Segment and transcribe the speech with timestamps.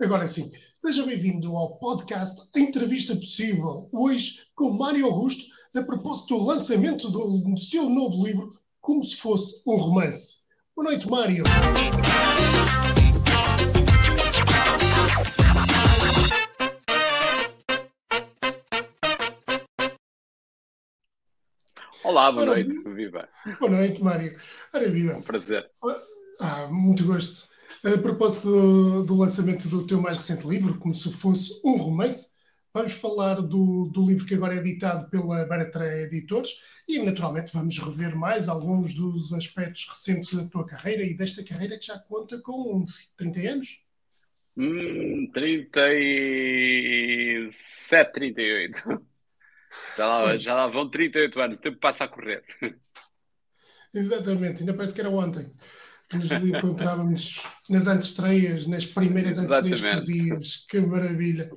[0.00, 6.44] Agora sim, seja bem-vindo ao podcast Entrevista Possível, hoje com Mário Augusto, a propósito do
[6.44, 10.36] lançamento do, do seu novo livro, Como se fosse um romance.
[10.76, 11.42] Boa noite, Mário.
[22.04, 23.28] Olá, boa Ora, noite, viva.
[23.58, 24.40] Boa noite, Mário.
[24.72, 25.16] Ora, viva.
[25.16, 25.68] Um prazer.
[26.38, 27.48] Ah, muito gosto.
[27.84, 32.34] A propósito do, lançamento do teu mais recente livro, como se fosse um romance,
[32.74, 37.78] vamos falar do, do livro que agora é editado pela Baratré Editores e, naturalmente, vamos
[37.78, 42.40] rever mais alguns dos aspectos recentes da tua carreira e desta carreira que já conta
[42.40, 43.80] com uns 30 anos.
[44.56, 48.82] Hum, 37, 38.
[49.96, 52.42] Já lá, já lá vão 38 anos, o tempo passa a correr.
[53.92, 55.52] Exatamente, ainda parece que era ontem
[56.12, 60.66] nos encontrávamos nas antestreias, nas primeiras antestreias que fazias.
[60.68, 61.50] Que maravilha.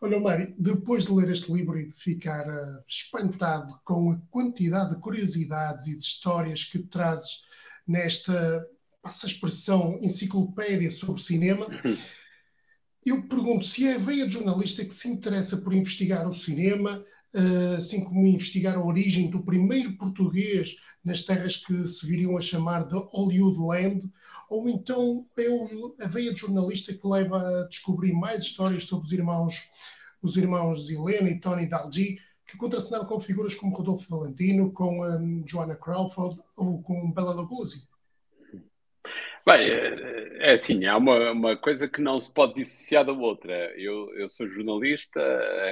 [0.00, 4.94] Olha, Mário, depois de ler este livro e de ficar uh, espantado com a quantidade
[4.94, 7.42] de curiosidades e de histórias que trazes
[7.86, 8.64] nesta,
[9.02, 11.66] passa a expressão, enciclopédia sobre cinema,
[13.04, 17.04] eu pergunto se é a veia de jornalista que se interessa por investigar o cinema,
[17.76, 22.86] assim como investigar a origem do primeiro português nas terras que se viriam a chamar
[22.86, 24.10] de Hollywood Land,
[24.48, 29.12] ou então é a veia de jornalista que leva a descobrir mais histórias sobre os
[29.12, 29.54] irmãos,
[30.20, 35.44] os irmãos Helena e Tony Dalgi, que contracenaram com figuras como Rodolfo Valentino, com um,
[35.46, 37.88] Joanna Crawford ou com Bela Lugosi.
[39.46, 43.52] Bem, é, é assim, há uma, uma coisa que não se pode dissociar da outra.
[43.78, 45.20] Eu, eu sou jornalista,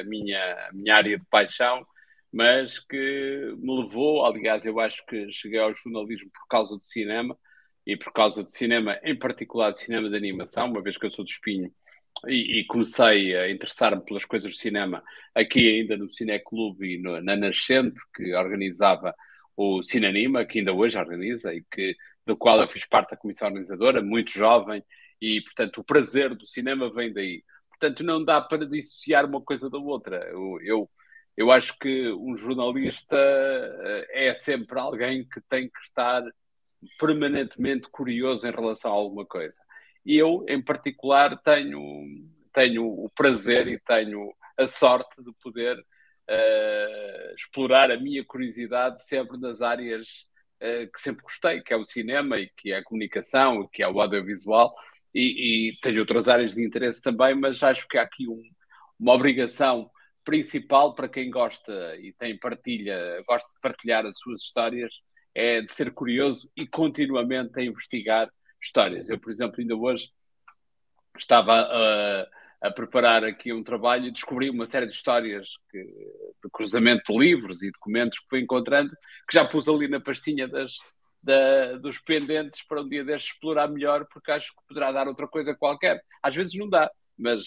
[0.00, 1.86] a minha, a minha área de paixão
[2.33, 7.36] mas que me levou, aliás, eu acho que cheguei ao jornalismo por causa do cinema
[7.86, 11.10] e por causa do cinema, em particular do cinema de animação, uma vez que eu
[11.10, 11.72] sou do Espinho
[12.27, 15.03] e, e comecei a interessar-me pelas coisas do cinema
[15.34, 19.14] aqui ainda no Cineclube e no, na Nascente, que organizava
[19.56, 21.97] o Cinanima, que ainda hoje organiza e que
[22.28, 24.84] do qual eu fiz parte da comissão organizadora, muito jovem,
[25.21, 27.43] e portanto o prazer do cinema vem daí.
[27.71, 30.16] Portanto, não dá para dissociar uma coisa da outra.
[30.31, 30.91] Eu, eu
[31.37, 36.21] eu acho que um jornalista eh, é sempre alguém que tem que estar
[36.99, 39.55] permanentemente curioso em relação a alguma coisa.
[40.05, 41.81] E eu, em particular, tenho,
[42.53, 49.38] tenho o prazer e tenho a sorte de poder uh, explorar a minha curiosidade sempre
[49.38, 50.27] nas áreas
[50.58, 54.00] que sempre gostei, que é o cinema e que é a comunicação que é o
[54.00, 54.74] audiovisual.
[55.14, 58.42] E, e tenho outras áreas de interesse também, mas acho que há aqui um,
[58.98, 59.91] uma obrigação
[60.24, 65.00] principal para quem gosta e tem partilha, gosta de partilhar as suas histórias,
[65.34, 68.30] é de ser curioso e continuamente a investigar
[68.62, 69.08] histórias.
[69.08, 70.10] Eu, por exemplo, ainda hoje
[71.16, 72.28] estava a,
[72.60, 77.19] a preparar aqui um trabalho e descobri uma série de histórias que, de cruzamento de
[77.19, 78.91] livros e documentos que fui encontrando,
[79.28, 80.72] que já pus ali na pastinha das,
[81.22, 85.28] da, dos pendentes para um dia destes explorar melhor, porque acho que poderá dar outra
[85.28, 86.02] coisa qualquer.
[86.22, 87.44] Às vezes não dá, mas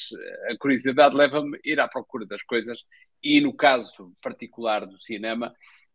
[0.50, 2.84] a curiosidade leva-me a ir à procura das coisas
[3.24, 5.54] e no caso particular do cinema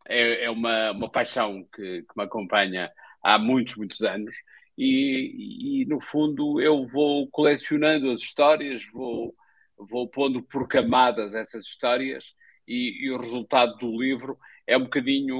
[0.08, 2.90] é, é uma, uma paixão que, que, me acompanha
[3.22, 4.34] há muitos, muitos anos
[4.76, 9.34] e, e, no fundo eu vou colecionando as histórias, vou,
[9.76, 12.24] vou pondo por camadas essas histórias
[12.66, 15.36] e, e o resultado do livro é um bocadinho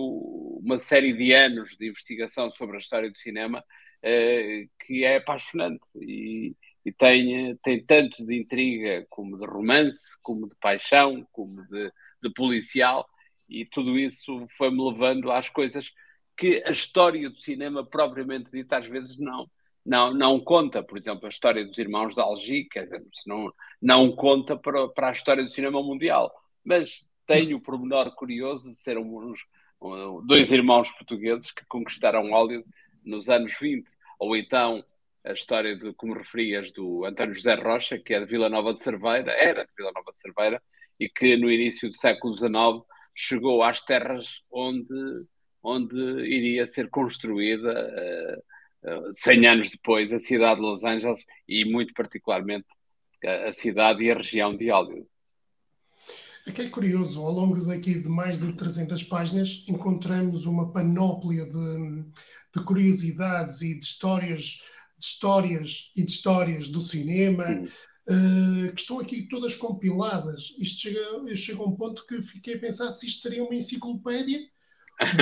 [0.62, 3.64] uma série de anos de investigação sobre a história do cinema
[4.02, 6.54] eh, que é apaixonante e,
[6.84, 11.92] e tem, tem tanto de intriga como de romance, como de paixão, como de,
[12.22, 13.08] de policial,
[13.48, 15.92] e tudo isso foi-me levando às coisas
[16.36, 19.48] que a história do cinema propriamente dita às vezes não
[19.84, 24.10] não, não conta, por exemplo, a história dos irmãos de Algi, quer dizer, não, não
[24.10, 26.32] conta para, para a história do cinema mundial,
[26.64, 29.38] mas tem o pormenor curioso de ser uns,
[30.24, 32.68] dois irmãos portugueses que conquistaram Hollywood
[33.04, 34.84] nos anos 20, ou então
[35.24, 38.82] a história de, como referias, do António José Rocha, que é de Vila Nova de
[38.82, 40.62] Cerveira, era de Vila Nova de Cerveira,
[40.98, 42.84] e que no início do século XIX
[43.14, 44.86] chegou às terras onde,
[45.66, 47.72] onde iria ser construída,
[48.84, 52.66] uh, uh, 100 anos depois, a cidade de Los Angeles e, muito particularmente,
[53.24, 55.08] a, a cidade e a região de Hollywood.
[56.54, 62.04] Que é curioso, ao longo daqui de mais de 300 páginas, encontramos uma panóplia de,
[62.54, 64.60] de curiosidades e de histórias
[64.98, 67.44] de histórias e de histórias do cinema,
[68.08, 70.54] uh, que estão aqui todas compiladas.
[70.58, 73.54] Isto chega, eu chego a um ponto que fiquei a pensar se isto seria uma
[73.54, 74.40] enciclopédia.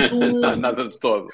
[0.09, 1.29] Do, Nada de todo.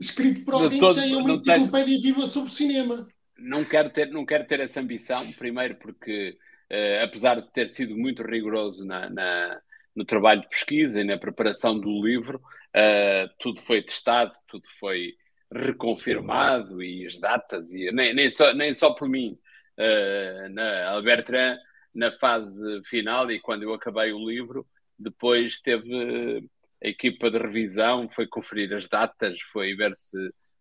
[0.00, 2.00] Escrito por alguém todo, que já é uma enciclopédia tenho...
[2.00, 3.06] viva sobre cinema.
[3.38, 6.38] não quero ter, não quero ter essa ambição, primeiro porque,
[6.70, 9.60] uh, apesar de ter sido muito rigoroso na, na,
[9.94, 15.14] no trabalho de pesquisa e na preparação do livro, uh, tudo foi testado, tudo foi
[15.52, 19.38] reconfirmado e as datas, e nem, nem, só, nem só por mim,
[19.76, 21.58] uh, na Albertran,
[21.94, 24.66] na fase final e quando eu acabei o livro,
[24.98, 26.42] depois teve
[26.82, 30.16] a equipa de revisão, foi conferir as datas, foi ver se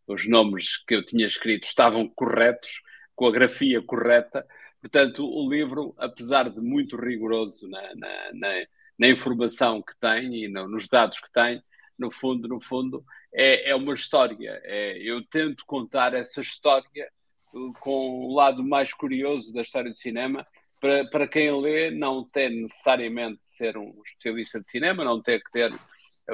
[0.07, 2.81] os nomes que eu tinha escrito estavam corretos,
[3.15, 4.45] com a grafia correta.
[4.81, 8.65] Portanto, o livro, apesar de muito rigoroso na, na, na,
[8.97, 11.61] na informação que tem e no, nos dados que tem,
[11.97, 14.59] no fundo, no fundo, é, é uma história.
[14.63, 17.09] É, eu tento contar essa história
[17.53, 20.47] uh, com o lado mais curioso da história do cinema,
[20.79, 25.39] para, para quem lê não tem necessariamente de ser um especialista de cinema, não tem
[25.39, 25.73] que ter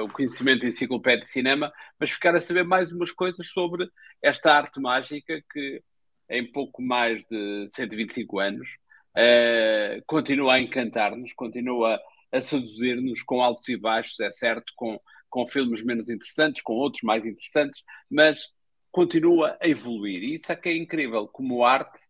[0.02, 3.88] o conhecimento enciclopédia de cinema, mas ficar a saber mais umas coisas sobre
[4.22, 5.82] esta arte mágica que
[6.28, 8.68] em pouco mais de 125 anos
[9.16, 12.00] uh, continua a encantar-nos, continua
[12.32, 15.00] a seduzir-nos com altos e baixos, é certo, com,
[15.30, 18.48] com filmes menos interessantes, com outros mais interessantes, mas
[18.90, 20.22] continua a evoluir.
[20.22, 22.00] E isso é que é incrível, como arte,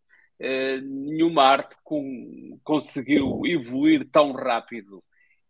[0.40, 5.02] uh, nenhuma arte com, conseguiu evoluir tão rápido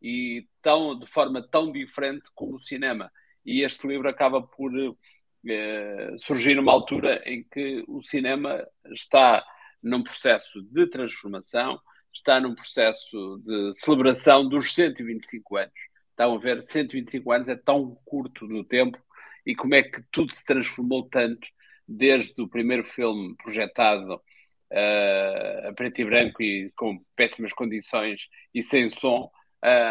[0.08, 3.10] e tão, de forma tão diferente como o cinema.
[3.44, 4.70] E este livro acaba por
[5.44, 9.44] eh, surgir numa altura em que o cinema está
[9.82, 11.80] num processo de transformação,
[12.14, 15.74] está num processo de celebração dos 125 anos.
[16.10, 18.96] Estão a ver, 125 anos é tão curto no tempo
[19.44, 21.48] e como é que tudo se transformou tanto
[21.86, 28.62] desde o primeiro filme projetado uh, a preto e branco e com péssimas condições e
[28.62, 29.28] sem som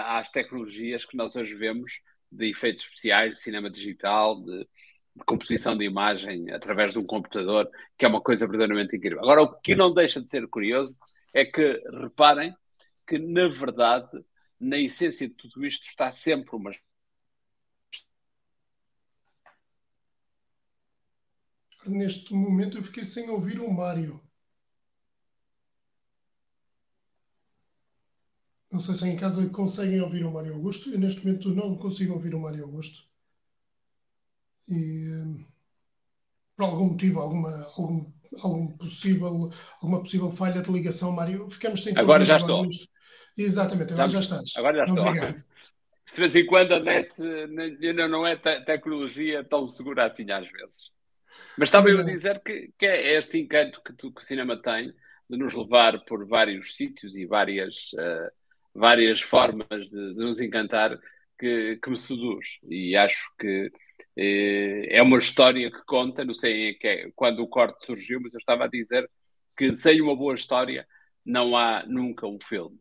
[0.06, 2.02] às tecnologias que nós hoje vemos
[2.32, 7.70] de efeitos especiais, de cinema digital, de, de, composição de imagem através de um computador,
[7.98, 9.20] que é uma coisa verdadeiramente incrível.
[9.20, 10.96] Agora, o que não deixa de ser curioso
[11.34, 12.54] é que reparem
[13.08, 14.10] que, na verdade,
[14.60, 16.72] na essência de tudo isto está sempre uma
[21.86, 24.20] Neste momento eu fiquei sem ouvir o Mário.
[28.76, 30.92] Não sei se em casa conseguem ouvir o Mário Augusto.
[30.92, 33.06] Eu neste momento não consigo ouvir o Mário Augusto.
[34.68, 35.08] E
[36.58, 39.50] por algum motivo, alguma, algum, algum possível,
[39.82, 42.68] alguma possível falha de ligação, Mário, ficamos sem Agora já estou.
[43.38, 44.52] Exatamente, agora já, já estás.
[44.58, 45.08] Agora já estou.
[45.08, 45.46] Obrigado.
[46.14, 47.14] De vez em quando a net
[47.82, 50.92] ainda não é te tecnologia tão segura assim às vezes.
[51.58, 54.62] Mas estava eu a dizer que, que é este encanto que, tu, que, o cinema
[54.62, 54.94] tem
[55.30, 58.32] de nos levar por vários sítios e várias uh,
[58.76, 61.00] várias formas de, de nos encantar
[61.40, 62.60] que, que, me seduz.
[62.70, 63.72] E acho que
[64.18, 68.34] eh, é uma história que conta, não sei que é, quando o corte surgiu, mas
[68.34, 69.10] eu estava a dizer
[69.58, 70.86] que sem uma boa história
[71.26, 72.78] não há nunca um filme.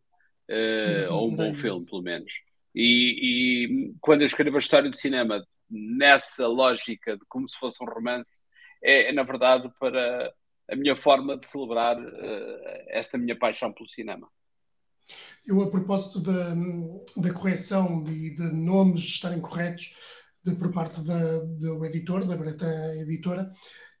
[0.47, 2.31] Eh, ou um bom filme, pelo menos.
[2.73, 7.81] E, e, quando eu escrevo a história do cinema nessa lógica de como se fosse
[7.83, 8.41] um romance,
[8.83, 10.33] é, é na verdade para
[10.69, 12.59] a minha forma de celebrar uh,
[12.89, 14.27] esta minha paixão pelo cinema.
[15.47, 16.55] Eu, a propósito da,
[17.17, 19.93] da correção de, de nomes estarem corretos
[20.43, 23.51] de, por parte da, do editor, da Bretan Editora,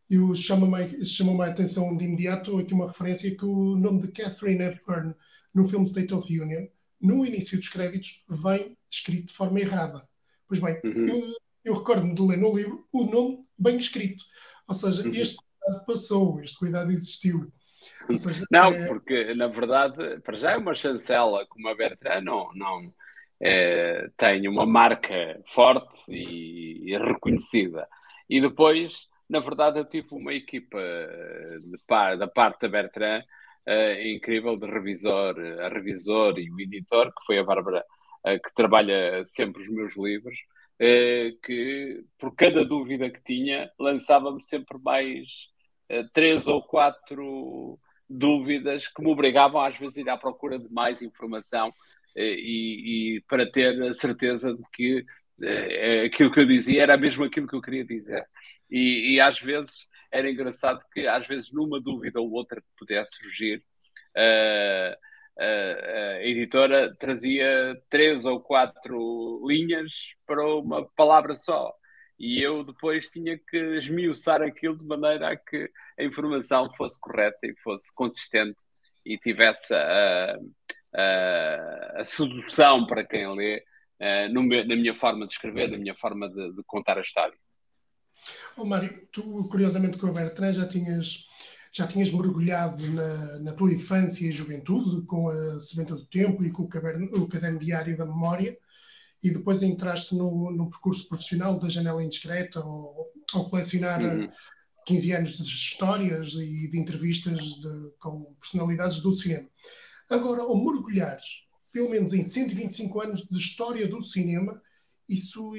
[0.09, 4.63] eu chamo-me chamo a atenção de imediato aqui uma referência que o nome de Catherine
[4.63, 5.15] Hepburn
[5.53, 6.67] no filme State of Union,
[7.01, 10.07] no início dos créditos, vem escrito de forma errada.
[10.47, 11.07] Pois bem, uhum.
[11.07, 11.33] eu,
[11.63, 14.23] eu recordo-me de ler no livro o nome bem escrito.
[14.67, 15.13] Ou seja, uhum.
[15.13, 17.51] este cuidado passou, este cuidado existiu.
[18.13, 18.87] Seja, não, é...
[18.87, 22.93] porque na verdade, para já é uma chancela como a Bertrand, não, não
[23.39, 27.87] é, tem uma marca forte e, e, reconhecida.
[28.29, 30.79] E depois, na verdade, eu tive uma equipa
[31.87, 33.23] par, da parte da Bertrand
[33.67, 37.83] uh, incrível de revisor, a revisor e o editor, que foi a Bárbara,
[38.25, 40.37] uh, que trabalha sempre os meus livros.
[40.77, 45.47] Que por cada dúvida que tinha lançava-me sempre mais
[46.11, 51.01] três ou quatro dúvidas que me obrigavam às vezes a ir à procura de mais
[51.01, 51.69] informação
[52.15, 55.05] eh, e, e para ter a certeza de que
[55.41, 58.25] eh, aquilo que eu dizia era mesmo aquilo que eu queria dizer.
[58.69, 63.17] E, e, às vezes era engraçado que, às vezes, numa dúvida ou outra que pudesse
[63.17, 63.63] surgir,
[65.37, 71.73] a editora trazia três ou quatro linhas para uma palavra só
[72.17, 75.69] e eu depois tinha que esmiuçar aquilo de maneira a que
[75.99, 78.63] a informação fosse correta e fosse consistente
[79.05, 80.37] e tivesse a,
[80.93, 83.63] a, a sedução para quem lê
[83.99, 87.37] uh, no, na minha forma de escrever, na minha forma de, de contar a história.
[88.55, 91.27] Oh, Mário, tu curiosamente com a Bertrand já tinhas,
[91.71, 96.51] já tinhas mergulhado na, na tua infância e juventude com a Sementa do Tempo e
[96.51, 98.57] com o o caderno diário da memória
[99.23, 104.29] e depois entraste no, no percurso profissional da janela indiscreta ao, ao colecionar uhum.
[104.85, 109.49] 15 anos de histórias e de entrevistas de, com personalidades do cinema.
[110.09, 111.25] Agora, ao mergulhares,
[111.73, 114.61] pelo menos em 125 anos de história do cinema,
[115.09, 115.53] isso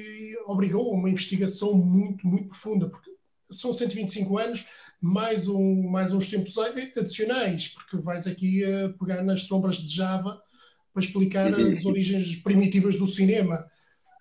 [0.45, 3.11] obrigou a uma investigação muito, muito profunda, porque
[3.51, 4.67] são 125 anos,
[5.01, 10.41] mais, um, mais uns tempos adicionais, porque vais aqui a pegar nas sombras de Java
[10.97, 11.67] para explicar uhum.
[11.67, 13.69] as origens primitivas do cinema.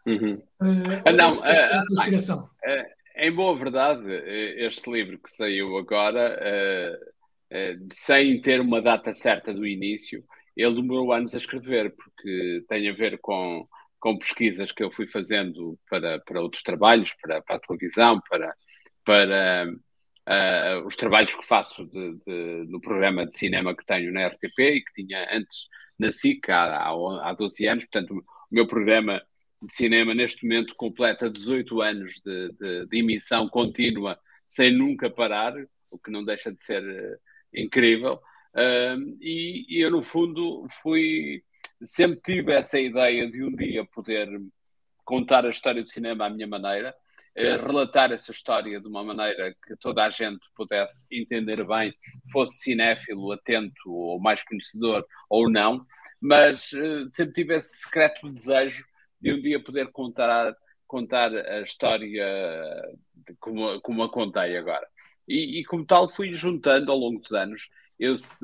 [0.04, 0.34] Uhum.
[0.60, 2.50] Uh, não, essa, essa uh, inspiração.
[2.62, 4.04] Uh, em boa verdade,
[4.58, 6.38] este livro que saiu agora,
[7.90, 10.22] sem ter uma data certa do início,
[10.54, 13.66] ele demorou anos a escrever, porque tem a ver com,
[13.98, 18.54] com pesquisas que eu fui fazendo para, para outros trabalhos, para, para a televisão, para,
[19.02, 19.66] para
[20.28, 24.58] uh, os trabalhos que faço de, de, no programa de cinema que tenho na RTP
[24.58, 25.68] e que tinha antes
[25.98, 27.84] na SIC há, há, há 12 anos.
[27.84, 29.22] Portanto, o meu programa
[29.62, 35.54] de cinema neste momento completa 18 anos de, de, de emissão contínua sem nunca parar,
[35.90, 37.18] o que não deixa de ser uh,
[37.54, 38.20] incrível.
[38.54, 41.42] Uh, e, e, eu, no fundo, fui
[41.82, 44.28] sempre tive essa ideia de um dia poder
[45.04, 46.94] contar a história do cinema à minha maneira,
[47.36, 51.94] relatar essa história de uma maneira que toda a gente pudesse entender bem,
[52.32, 55.84] fosse cinéfilo, atento ou mais conhecedor ou não,
[56.20, 58.84] mas uh, sempre tive esse secreto desejo
[59.20, 60.54] de um dia poder contar,
[60.86, 62.24] contar a história
[63.38, 64.86] como, como a contei agora.
[65.28, 67.68] E, e, como tal fui juntando ao longo dos anos.
[67.98, 68.38] Eu se,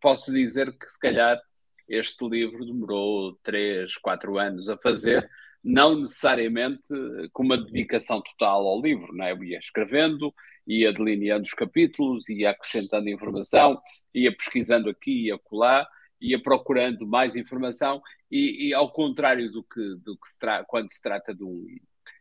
[0.00, 1.40] posso dizer que se calhar
[1.88, 5.28] este livro demorou 3, 4 anos a fazer,
[5.62, 6.88] não necessariamente
[7.32, 9.32] com uma dedicação total ao livro, não é?
[9.32, 10.32] Eu ia escrevendo,
[10.66, 13.80] ia delineando os capítulos, ia acrescentando informação,
[14.14, 15.86] ia pesquisando aqui e acolá,
[16.20, 21.00] ia procurando mais informação e, e ao contrário do que, do que se quando se
[21.00, 21.64] trata de um.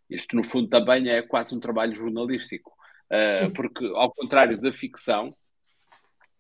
[0.10, 2.72] Isto, no fundo, também é quase um trabalho jornalístico,
[3.12, 5.36] uh, porque, ao contrário da ficção,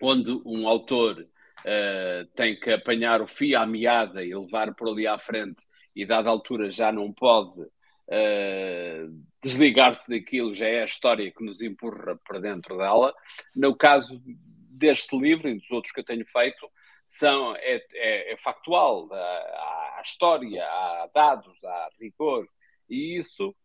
[0.01, 5.05] onde um autor uh, tem que apanhar o fio à meada e levar por ali
[5.05, 5.65] à frente,
[5.97, 11.61] e, dada altura, já não pode uh, desligar-se daquilo, já é a história que nos
[11.61, 13.11] empurra para dentro dela.
[13.55, 16.69] No caso deste livro e dos outros que eu tenho feito,
[17.07, 22.47] são, é, é, é factual, há, há, história, há dados, há rigor,
[22.87, 23.55] e isso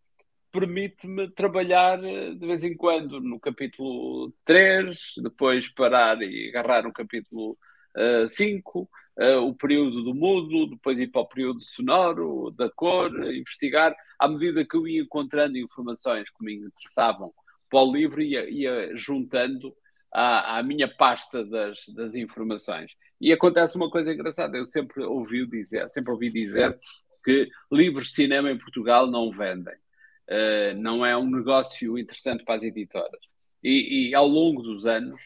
[0.50, 6.92] permite-me trabalhar eh, de vez em quando no capítulo 3, depois parar e agarrar no
[6.92, 7.58] capítulo
[8.28, 13.94] 5, uh, o período do mudo, depois ir para o período sonoro, da cor, investigar,
[14.18, 17.32] à medida que eu ia encontrando informações que me interessavam
[17.68, 19.74] para o livro, ia, ia juntando
[20.12, 22.92] à, à minha pasta das, das informações.
[23.20, 26.78] E acontece uma coisa engraçada, eu sempre ouvi dizer, sempre ouvi dizer
[27.24, 29.74] que livros de cinema em Portugal não vendem.
[30.28, 33.20] Uh, não é um negócio interessante para as editoras.
[33.62, 35.20] E, e ao longo dos anos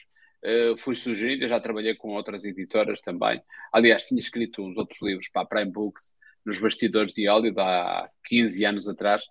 [0.44, 3.40] uh, fui sugerindo, eu já trabalhei com outras editoras também.
[3.72, 6.14] Aliás, tinha escrito uns outros livros para a Prime Books
[6.44, 9.22] nos bastidores de óleo há 15 anos atrás,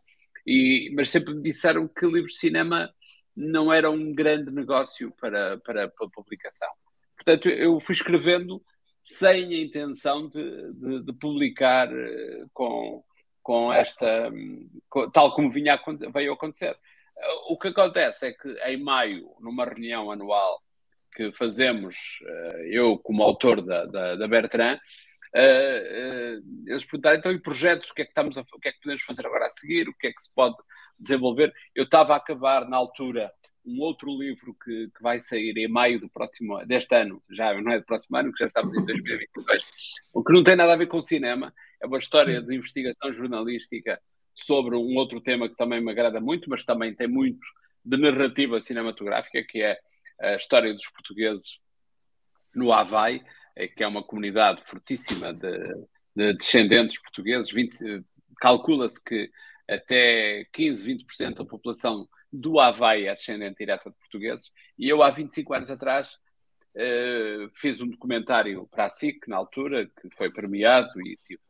[0.45, 2.93] e, mas sempre me disseram que livros de cinema
[3.35, 6.69] não era um grande negócio para, para, para publicação.
[7.15, 8.61] Portanto, eu fui escrevendo
[9.03, 13.03] sem a intenção de, de, de publicar eh, com,
[13.41, 14.31] com esta,
[14.89, 15.79] com, tal como vinha
[16.13, 16.75] veio acontecer.
[17.47, 20.61] O que acontece é que em maio, numa reunião anual
[21.15, 21.95] que fazemos,
[22.27, 24.79] eh, eu como autor da, da, da Bertrand,
[25.35, 28.69] Uh, uh, eles perguntaram então e projetos, o que é que estamos a, o que
[28.69, 30.55] é que podemos fazer agora a seguir, o que é que se pode
[30.97, 31.53] desenvolver.
[31.75, 33.29] Eu estava a acabar na altura
[33.65, 37.71] um outro livro que, que vai sair em maio do próximo deste ano, já não
[37.73, 39.63] é do próximo ano, que já estamos em 2022,
[40.13, 43.99] o que não tem nada a ver com cinema, é uma história de investigação jornalística
[44.33, 47.45] sobre um outro tema que também me agrada muito, mas também tem muito
[47.83, 49.77] de narrativa cinematográfica, que é
[50.19, 51.59] a história dos portugueses
[52.53, 53.21] no Havaí,
[53.55, 55.57] eh, que é uma comunidade fortíssima de,
[56.15, 57.53] de descendentes portugueses.
[58.39, 59.29] Calcula-se que
[59.67, 64.51] até 15, 20% da população do Havaí é descendente direta de portugueses.
[64.77, 66.17] E eu, há 25 anos atrás,
[66.75, 71.41] uh, fiz um documentário para a SIC, na altura, que foi premiado e, tive,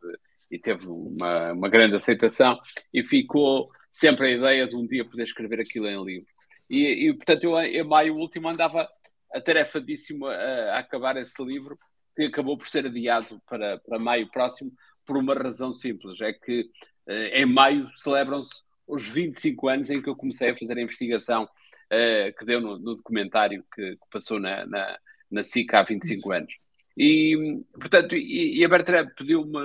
[0.51, 2.59] e teve uma, uma grande aceitação.
[2.93, 6.34] E ficou sempre a ideia de um dia poder escrever aquilo em livro.
[6.69, 8.87] E, e portanto, eu, em maio último, andava
[9.33, 11.77] atarefadíssimo a, a acabar esse livro,
[12.15, 14.71] que acabou por ser adiado para, para maio próximo,
[15.05, 16.61] por uma razão simples: é que
[17.07, 21.43] uh, em maio celebram-se os 25 anos em que eu comecei a fazer a investigação
[21.43, 24.97] uh, que deu no, no documentário que, que, passou na, na,
[25.29, 26.53] na SIC há 25 anos.
[26.97, 29.59] E, portanto, e, e a Bertrand pediu-me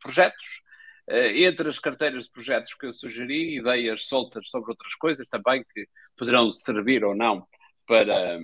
[0.00, 0.62] projetos,
[1.08, 5.86] entre as carteiras de projetos que eu sugeri, ideias soltas sobre outras coisas também que
[6.16, 7.46] poderão servir ou não
[7.86, 8.38] para,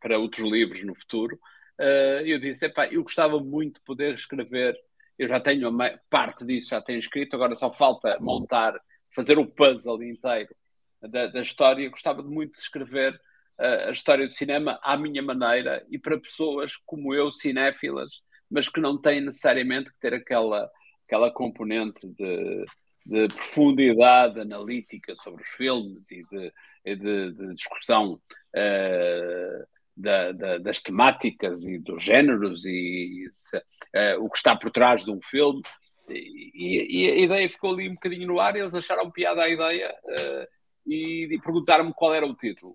[0.00, 1.38] para outros livros no futuro.
[1.78, 4.76] Uh, eu disse, eu gostava muito de poder escrever,
[5.18, 8.78] eu já tenho a parte disso, já tenho escrito, agora só falta montar,
[9.14, 10.54] fazer o puzzle inteiro
[11.00, 11.84] da, da história.
[11.84, 13.14] Eu gostava muito de escrever
[13.58, 18.68] uh, a história do cinema à minha maneira e para pessoas como eu, cinéfilas, mas
[18.68, 20.70] que não têm necessariamente que ter aquela,
[21.12, 22.64] aquela componente de,
[23.04, 26.52] de profundidade analítica sobre os filmes e de,
[26.96, 34.30] de, de discussão uh, da, da, das temáticas e dos géneros e, se, uh, o
[34.30, 35.60] que está por trás de um filme.
[36.08, 39.94] E, e, a ideia ficou ali um bocadinho no ar eles acharam piada a ideia
[40.04, 40.46] uh,
[40.86, 42.74] e, e perguntaram-me qual era o título.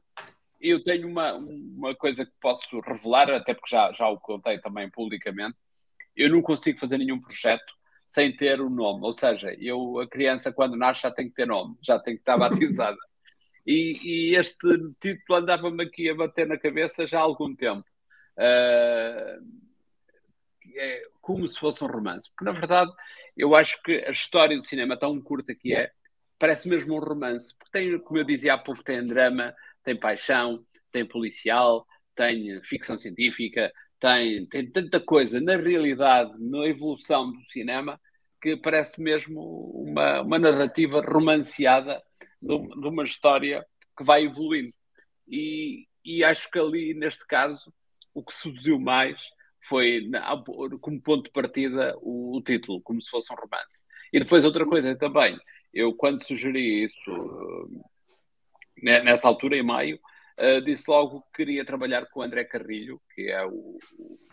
[0.62, 4.89] Eu tenho uma, uma coisa que posso revelar, até porque já, já o contei também
[4.91, 5.58] publicamente.
[6.15, 9.03] Eu não consigo fazer nenhum projeto sem ter o nome.
[9.03, 12.21] Ou seja, eu, a criança, quando nasce, já tem que ter nome, já tem que
[12.21, 12.97] estar batizada.
[13.69, 14.65] E, e este
[14.97, 17.83] título andava-me aqui a bater na cabeça já há algum tempo.
[18.37, 19.45] Uh,
[20.73, 22.29] é como se fosse um romance.
[22.29, 22.89] Porque, na verdade,
[23.35, 25.91] eu acho que a história do cinema, tão curta que é,
[26.39, 27.53] parece mesmo um romance.
[27.57, 31.85] Porque tem, como eu dizia há pouco, tem drama, tem paixão, tem policial,
[32.15, 37.99] tem ficção científica, tem, tem tanta coisa na realidade, na evolução do cinema,
[38.41, 39.41] que parece mesmo
[39.73, 42.01] uma, uma narrativa romanceada
[42.41, 43.65] de, uma história
[43.97, 44.73] que vai evoluindo.
[45.27, 47.73] E, e acho que ali, neste caso,
[48.13, 49.17] o que seduziu mais
[49.59, 50.09] foi,
[50.79, 53.81] como ponto de partida, o, o, título, como se fosse um romance.
[54.13, 55.37] E depois, outra coisa também,
[55.73, 57.11] eu, quando sugeri isso,
[58.85, 59.99] eh, nessa altura, em maio,
[60.39, 63.77] uh, disse logo que queria trabalhar com o André Carrilho, que é o,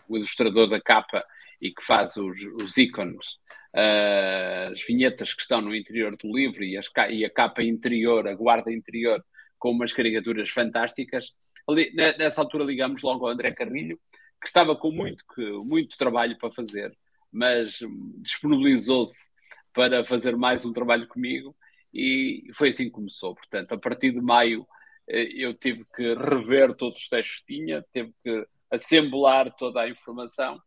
[0.07, 1.25] o ilustrador da capa
[1.61, 3.27] e que faz os, os ícones,
[3.75, 8.27] uh, as vinhetas que estão no interior do livro e, as, e, a capa interior,
[8.27, 9.23] a guarda interior,
[9.57, 11.33] com umas caricaturas fantásticas.
[11.67, 13.99] Ali, nessa altura ligamos logo ao André Carrilho,
[14.39, 15.23] que estava com muito,
[15.65, 16.95] muito trabalho para fazer,
[17.31, 17.79] mas
[18.17, 19.31] disponibilizou-se
[19.73, 21.55] para fazer mais um trabalho comigo
[21.93, 23.33] e foi assim que começou.
[23.33, 24.67] Portanto, a partir de maio
[25.07, 30.59] eu tive que rever todos os textos que tinha, tive que assemblar toda a informação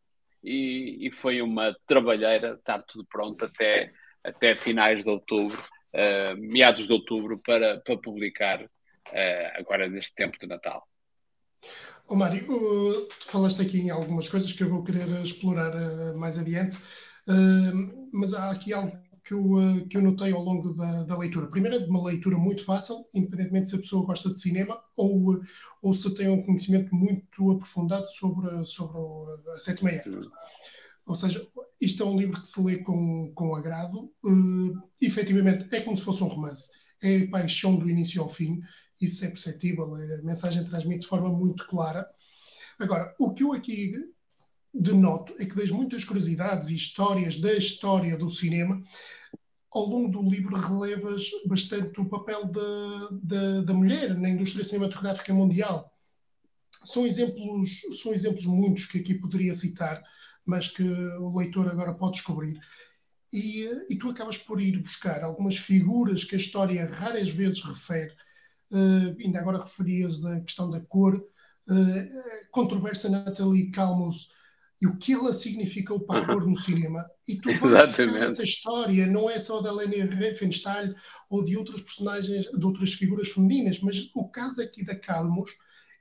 [0.42, 6.86] e, e foi uma trabalheira estar tudo pronto até, até finais de outubro, uh, meados
[6.86, 8.68] de outubro, para, para publicar uh,
[9.54, 10.86] agora neste tempo de Natal.
[12.06, 16.78] Oh, Mário, uh, falaste aqui em algumas coisas que eu vou querer explorar mais adiante,
[18.10, 18.96] mas há aqui algo
[19.28, 21.48] que eu, eh, que eu notei ao longo da, da leitura.
[21.48, 25.34] Primeiro, é de uma leitura muito fácil, independentemente se a pessoa gosta de cinema ou,
[25.34, 25.40] eh,
[25.82, 28.98] ou se tem um conhecimento muito aprofundado sobre, sobre
[29.54, 30.10] a sétima arte.
[31.04, 31.46] Ou seja,
[31.78, 34.10] isto é um livro que se lê com, com agrado.
[34.22, 36.70] Uh, efetivamente, é como se fosse um romance.
[37.02, 38.60] É paixão do início ao fim.
[39.00, 39.94] Isso é perceptível.
[39.94, 42.06] A mensagem transmite de forma muito clara.
[42.78, 43.94] Agora, o que eu aqui
[44.74, 48.82] denoto é que das muitas curiosidades e histórias da história do cinema,
[49.78, 55.92] ao longo do livro relevas bastante o papel da, da, mulher na indústria cinematográfica mundial.
[56.84, 60.02] São exemplos, são exemplos muitos que aqui poderia citar,
[60.44, 62.60] mas que o leitor agora pode descobrir.
[63.32, 68.12] E, e tu acabas por ir buscar algumas figuras que a história raras vezes refere.
[68.70, 71.16] Uh, ainda agora referias a questão da cor.
[71.68, 74.30] Uh, controvérsia Natalie Calmus
[74.80, 77.04] e o que ela significou para a cor no cinema.
[77.26, 80.94] E tu vais essa história, não é só da Leni Riefenstahl
[81.28, 85.50] ou de outras personagens, de outras figuras femininas, mas o caso aqui da Calmos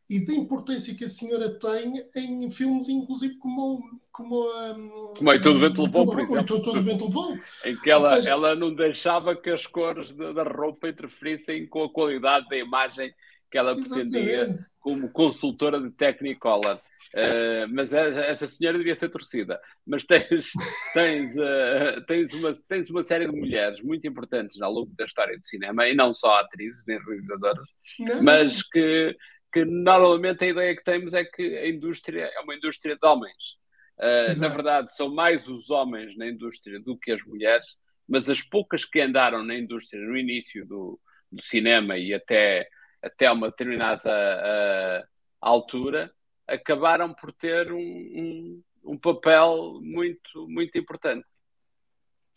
[0.10, 5.40] e da importância que a senhora tem em filmes, inclusive como como um, como aí
[5.40, 6.44] todo vento levou, por exemplo.
[6.44, 7.38] Todo, todo vento levou.
[7.66, 8.32] em que ela, seja...
[8.32, 13.14] ela não deixava que as cores da roupa interferissem com a qualidade da imagem
[13.50, 16.80] que ela pretendia como consultora de Technicolor.
[17.14, 19.62] Uh, mas essa senhora devia ser torcida.
[19.86, 20.52] Mas tens,
[20.94, 25.38] tens, uh, tens, uma, tens uma série de mulheres muito importantes ao longo da história
[25.38, 28.24] do cinema, e não só atrizes nem realizadoras, não.
[28.24, 29.16] mas que,
[29.54, 33.58] que normalmente a ideia que temos é que a indústria é uma indústria de homens.
[33.98, 38.42] Uh, na verdade, são mais os homens na indústria do que as mulheres, mas as
[38.42, 41.00] poucas que andaram na indústria no início do,
[41.32, 42.68] do cinema e até
[43.02, 45.08] até uma determinada uh,
[45.42, 46.14] altura,
[46.48, 51.26] acabaram por ter um, um, um, papel muito, muito importante.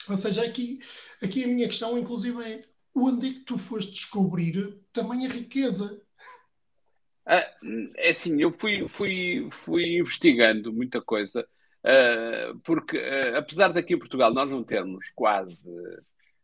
[0.09, 0.81] Ou seja, aqui,
[1.23, 6.03] aqui a minha questão, inclusive, é onde é que tu foste descobrir também a riqueza?
[7.27, 7.47] Ah,
[7.97, 11.47] é assim, eu fui, fui, fui investigando muita coisa,
[11.85, 15.71] uh, porque uh, apesar daqui em Portugal nós não termos quase.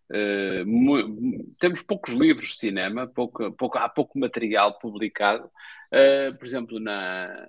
[0.09, 5.51] Uh, temos poucos livros de cinema, pouco, pouco, há pouco material publicado.
[6.39, 7.49] por exemplo, na,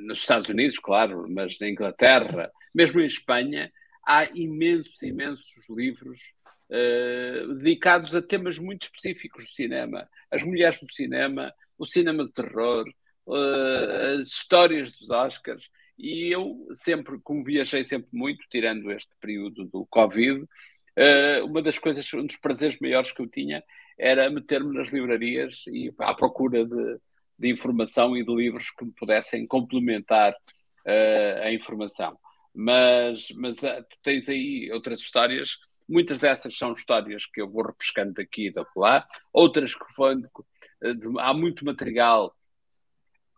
[0.00, 3.70] nos Estados Unidos, claro, mas na Inglaterra, mesmo em Espanha,
[4.06, 6.34] há imensos, imensos livros
[7.58, 10.08] dedicados a temas muito específicos do cinema.
[10.30, 12.86] As mulheres do cinema, o cinema de terror,
[13.26, 15.68] uh, as histórias dos Oscars.
[15.98, 20.44] E eu sempre, como viajei sempre muito, tirando este período do Covid,
[20.98, 23.62] uh, uma das coisas, um dos prazeres maiores que eu tinha
[23.98, 26.98] era meter-me nas livrarias e à procura de,
[27.38, 32.18] de, informação e de livros que me pudessem complementar uh, a informação.
[32.54, 37.66] Mas, mas uh, tu tens aí outras histórias, muitas dessas são histórias que eu vou
[37.66, 40.22] repescando daqui e da lá, outras que vão
[41.18, 42.34] há muito material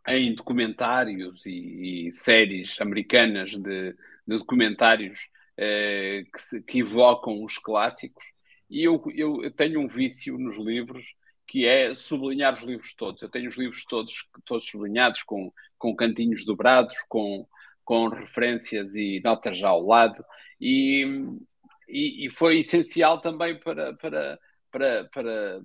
[0.09, 5.29] em documentários e, e séries americanas de, de documentários
[5.61, 8.25] eh, que, se, que, evocam os clássicos.
[8.71, 11.17] E eu, eu, tenho um vício nos livros
[11.49, 13.23] que é sublinhar os livros todos.
[13.23, 17.45] Eu tenho os livros todos, todos sublinhados, com, com cantinhos dobrados, com,
[17.85, 20.25] com referências e notas ao lado.
[20.61, 21.05] E,
[21.89, 24.39] e, e foi essencial também para, para,
[24.71, 25.61] para, para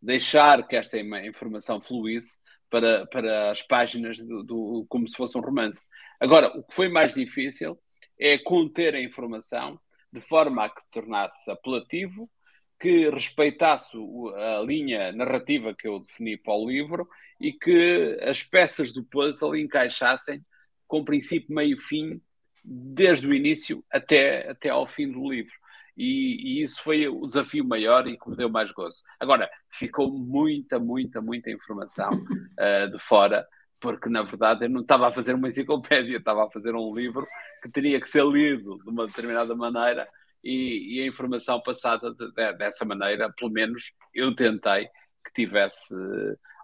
[0.00, 2.38] deixar que esta informação fluísse
[2.70, 5.84] para, para as páginas do, do, como se fosse um romance.
[6.20, 7.76] Agora, o que foi mais difícil
[8.22, 9.78] é conter a informação
[10.12, 12.30] de forma a que tornasse apelativo,
[12.78, 13.96] que respeitasse
[14.36, 17.08] a linha narrativa que eu defini para o livro
[17.40, 20.44] e que as peças do puzzle encaixassem
[20.86, 22.20] com princípio, meio e fim,
[22.64, 25.54] desde o início até, até ao fim do livro
[25.96, 29.02] e, e, isso foi o desafio maior e que me deu mais gozo.
[29.20, 33.46] Agora, ficou muita, muita, muita informação uh, de fora,
[33.82, 37.26] porque na verdade eu não estava a fazer uma enciclopédia, estava a fazer um livro
[37.62, 40.08] que teria que ser lido de uma determinada maneira
[40.42, 44.86] e, e a informação passada de, de, dessa maneira, pelo menos eu tentei
[45.24, 45.94] que tivesse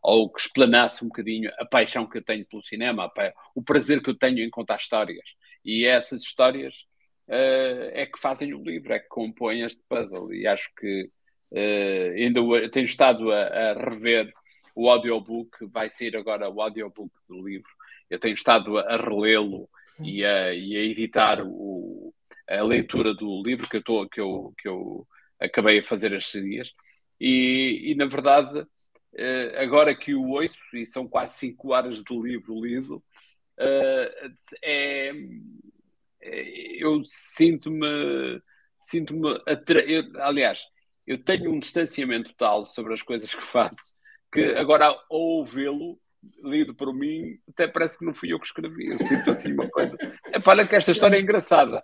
[0.03, 3.11] ou que explanasse um bocadinho a paixão que eu tenho pelo cinema,
[3.55, 5.35] o prazer que eu tenho em contar histórias.
[5.65, 6.87] E essas histórias
[7.29, 10.33] uh, é que fazem o livro, é que compõem este puzzle.
[10.33, 11.11] E acho que
[11.53, 14.33] uh, ainda tenho estado a, a, rever
[14.79, 17.69] o audiobook, vai sair agora o audiobook do livro.
[18.09, 19.69] Eu tenho estado a, relê-lo
[20.01, 22.15] e a, e a editar o,
[22.49, 25.05] a leitura do livro que eu, tô, que eu, que eu
[25.41, 26.71] acabei a fazer estes dias.
[27.21, 32.17] E, e na verdade, uh, agora que o ouço, e são quase cinco horas de
[32.17, 33.03] livro lido,
[33.59, 35.11] uh, é,
[36.79, 38.41] eu sinto-me
[38.81, 39.83] sinto-me atra...
[40.21, 40.63] aliás
[41.07, 43.98] eu tenho um distanciamento tal sobre as coisas que faço
[44.33, 45.99] que agora ao ouvi-lo
[46.43, 49.69] lido por mim até parece que não fui eu que escrevi eu sinto assim uma
[49.69, 49.97] coisa
[50.33, 51.83] é para que esta história é engraçada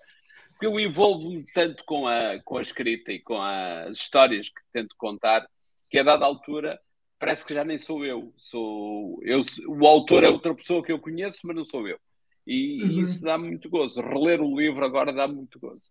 [0.50, 4.94] porque eu envolvo-me tanto com a, com a escrita e com as histórias que tento
[4.98, 5.46] contar
[5.88, 6.80] que a dada altura
[7.18, 10.98] parece que já nem sou eu sou eu o autor é outra pessoa que eu
[10.98, 11.98] conheço mas não sou eu
[12.46, 13.02] e uhum.
[13.02, 14.02] isso dá-me muito gozo.
[14.02, 15.90] Reler o livro agora dá-me muito gozo.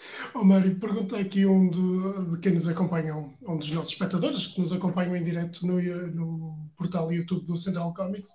[0.34, 4.60] Oh, Mário, pergunta aqui um de, de, quem nos acompanha, um dos nossos espectadores que
[4.60, 8.30] nos acompanham em direto no, no portal YouTube do Central Comics,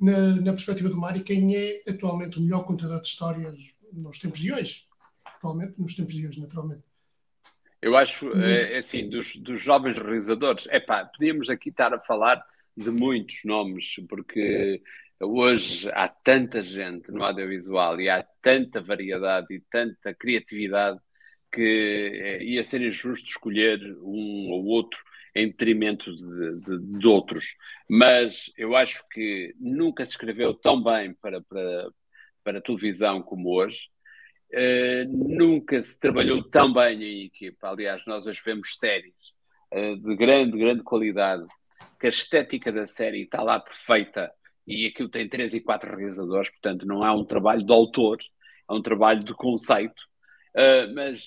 [0.00, 3.54] na, na perspectiva do Mário, quem é atualmente o melhor contador de histórias
[3.92, 4.84] nos tempos de hoje?
[5.24, 6.82] Atualmente, nos tempos de hoje, naturalmente.
[7.80, 12.00] Eu acho, é, é assim, dos, dos jovens realizadores, é pá, podíamos aqui estar a
[12.00, 12.44] falar
[12.76, 14.82] de muitos nomes, porque
[15.20, 21.00] Hoje há tanta gente no audiovisual e há tanta variedade e tanta criatividade
[21.50, 24.98] que eh, ia ser injusto escolher um ou outro
[25.34, 27.56] em detrimento de, de, de, outros.
[27.88, 31.90] Mas eu acho que nunca se escreveu tão bem para, para,
[32.44, 33.88] para televisão como hoje.
[34.52, 37.68] Uh, nunca se trabalhou tão bem em equipa.
[37.68, 39.34] Aliás, nós hoje vemos séries
[39.74, 41.46] uh, de grande, grande qualidade,
[41.98, 44.30] que a estética da série está lá perfeita
[44.66, 48.18] e aquilo tem três e quatro realizadores, portanto não é um trabalho de autor,
[48.68, 50.02] é um trabalho de conceito.
[50.56, 51.26] Uh, mas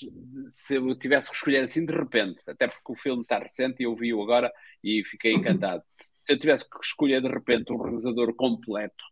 [0.50, 3.86] se eu tivesse que escolher assim de repente, até porque o filme está recente e
[3.86, 4.52] eu vi-o agora
[4.84, 5.84] e fiquei encantado.
[6.26, 9.04] Se eu tivesse que escolher de repente um realizador completo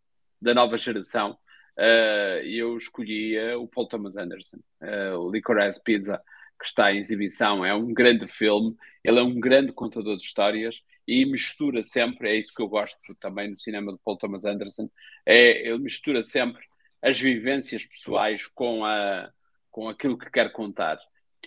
[0.42, 1.38] da nova geração,
[1.78, 6.22] uh, eu escolhia o Paul Thomas Anderson, uh, o Licorice Pizza,
[6.60, 7.64] que está em exibição.
[7.64, 12.36] É um grande filme, ele é um grande contador de histórias e mistura sempre, é
[12.36, 14.90] isso que eu gosto também no cinema de Paul Thomas Anderson,
[15.26, 16.62] é, ele mistura sempre
[17.02, 19.32] as vivências pessoais com, a,
[19.72, 21.00] com aquilo que quer contar.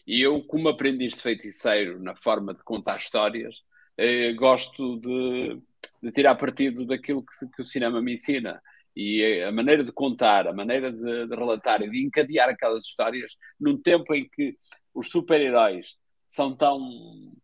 [0.07, 3.55] E eu, como aprendiz de feiticeiro na forma de contar histórias,
[3.99, 5.61] eh, gosto de,
[6.03, 8.63] de, tirar partido daquilo que, que, o cinema me ensina.
[8.97, 13.37] E a maneira de contar, a maneira de, de relatar e de encadear aquelas histórias
[13.59, 14.57] num tempo em que
[14.95, 15.97] os super-heróis
[16.31, 16.81] são tão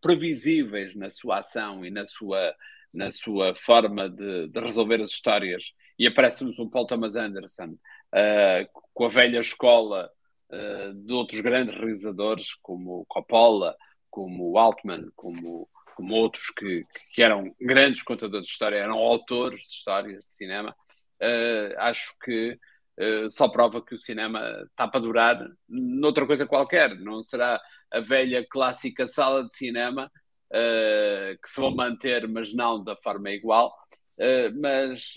[0.01, 2.55] previsíveis na sua ação e na sua,
[2.93, 5.73] na sua forma de, de resolver as histórias.
[5.99, 10.09] E aparece-nos um Paul Thomas Anderson uh, com a velha escola
[10.49, 13.75] uh, de outros grandes realizadores, como Coppola,
[14.09, 19.67] como Altman, como, como outros que, que eram grandes contadores de história, eram autores de
[19.67, 20.73] histórias de cinema.
[21.21, 22.57] Uh, acho que
[22.99, 26.95] Uh, só prova que o cinema está para durar noutra coisa qualquer.
[26.99, 30.11] Não será a velha clássica sala de cinema
[30.51, 33.75] uh, que se vão manter, mas não da forma igual.
[34.17, 35.13] Uh, mas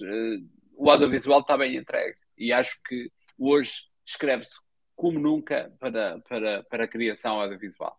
[0.77, 3.73] o audiovisual está bem entregue e acho que hoje
[4.07, 4.61] escreve-se
[4.95, 7.99] como nunca para, para, para a criação audiovisual.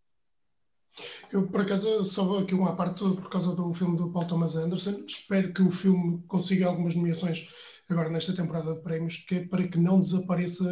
[1.31, 5.03] Eu, por acaso, só aqui uma parte por causa do filme do Paul Thomas Anderson.
[5.07, 7.49] Espero que o filme consiga algumas nomeações
[7.93, 10.65] agora nesta temporada de prémios, que é para que não desapareça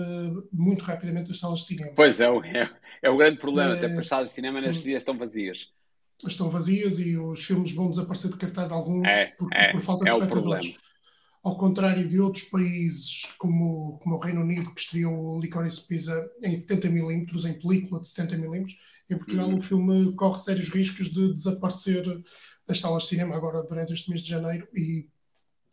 [0.52, 1.92] muito rapidamente das salas de cinema.
[1.96, 2.70] Pois é, é,
[3.04, 5.70] é o grande problema, é, até porque as salas de cinema nestes dias estão vazias.
[6.26, 10.04] Estão vazias e os filmes vão desaparecer de cartaz alguns é, por, é, por, falta
[10.04, 10.78] de é espectadores.
[11.42, 16.30] Ao contrário de outros países, como, como o Reino Unido, que estreou o Licorice Pizza
[16.44, 18.66] em 70mm, em película de 70mm,
[19.10, 19.58] em Portugal uhum.
[19.58, 22.04] o filme corre sérios riscos de desaparecer
[22.68, 25.08] das salas de cinema agora durante este mês de janeiro e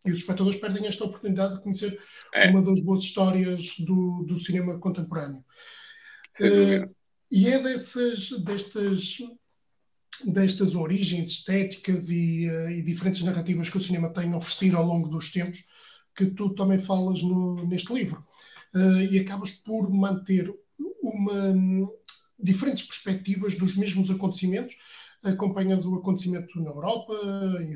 [0.07, 1.99] e os espectadores perdem esta oportunidade de conhecer
[2.33, 2.49] é.
[2.49, 5.43] uma das boas histórias do, do cinema contemporâneo.
[6.39, 6.93] Uh,
[7.31, 9.17] e é dessas, destas,
[10.25, 15.09] destas origens estéticas e, uh, e, diferentes narrativas que o cinema tem oferecido ao longo
[15.09, 15.65] dos tempos
[16.15, 18.25] que tu também falas no, neste livro.
[18.73, 20.53] Uh, e acabas por manter
[21.01, 21.53] uma,
[22.39, 24.75] diferentes perspectivas dos mesmos acontecimentos
[25.29, 27.13] acompanhas o acontecimento na Europa,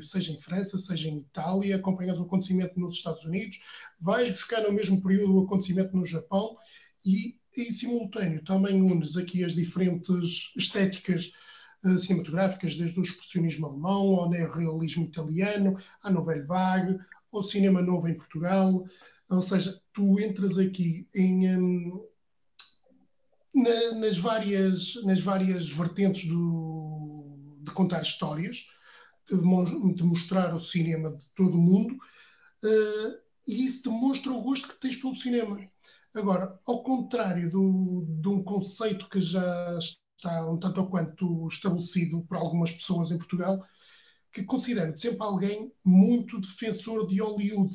[0.02, 3.58] seja em França, seja em Itália, acompanhas o acontecimento nos Estados Unidos,
[4.00, 6.56] vais buscar no mesmo período o acontecimento no Japão
[7.04, 11.32] e, em simultâneo, também unes aqui as diferentes estéticas
[11.84, 16.98] uh, cinematográficas, desde o expressionismo alemão ao neorrealismo italiano, à nouvelle vague,
[17.32, 18.84] ao cinema novo em Portugal.
[19.28, 22.06] Ou seja, tu entras aqui em, um,
[23.54, 26.91] na, nas, várias, nas várias vertentes do,
[27.72, 28.68] de contar histórias,
[29.28, 29.36] de,
[29.94, 34.80] de, mostrar o cinema de todo o mundo, uh, e isso demonstra o gosto que
[34.80, 35.58] tens pelo cinema.
[36.14, 42.22] Agora, ao contrário do, de um conceito que já está um tanto ou quanto estabelecido
[42.28, 43.64] por algumas pessoas em Portugal,
[44.32, 47.74] que considero sempre alguém muito defensor de Hollywood.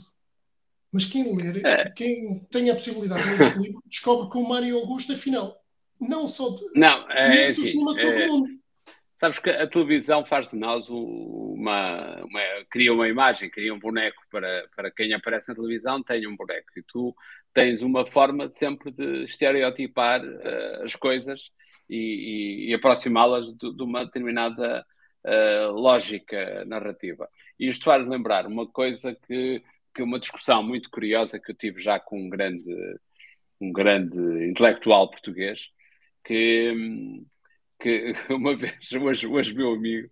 [0.92, 1.90] Mas quem ler, é.
[1.92, 5.58] quem tem a possibilidade de ler este livro, descobre que o Mário Augusto, afinal,
[6.00, 8.57] não só de, não, é, conhece o cinema de todo é, mundo.
[9.20, 14.22] Sabes que a televisão faz de nós uma, uma, cria uma imagem, cria um boneco
[14.30, 16.68] para, para quem aparece na televisão, tem um boneco.
[16.78, 17.16] E tu
[17.52, 21.52] tens uma forma de sempre de estereotipar uh, as coisas
[21.90, 24.86] e, e, e aproximá-las de, de, uma determinada
[25.26, 27.28] uh, lógica narrativa.
[27.60, 29.64] E isto faz lembrar uma coisa que,
[29.96, 32.72] que uma discussão muito curiosa que eu tive já com um grande,
[33.60, 35.72] um grande intelectual português,
[36.24, 37.26] que hum,
[37.80, 40.10] que uma vez, hoje, hoje meu amigo,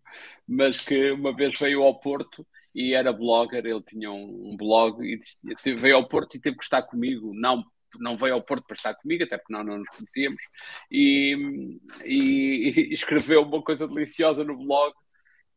[0.48, 5.02] mas que uma vez veio ao Porto e era blogger, ele tinha um, um blog
[5.04, 7.64] e veio ao Porto e teve que estar comigo, não
[8.00, 10.42] não veio ao Porto para estar comigo, até porque não, não nos conhecíamos,
[10.92, 11.70] e,
[12.04, 14.94] e, e, escreveu uma coisa deliciosa no blog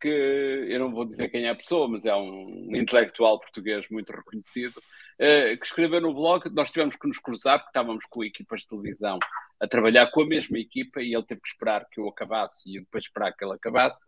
[0.01, 4.13] que eu não vou dizer quem é a pessoa, mas é um intelectual português muito
[4.13, 8.63] reconhecido, uh, que escreveu no blog, nós tivemos que nos cruzar, porque estávamos com equipas
[8.63, 9.19] de televisão
[9.61, 12.77] a trabalhar com a mesma equipa e ele teve que esperar que eu acabasse e
[12.77, 13.99] eu depois esperar que ele acabasse.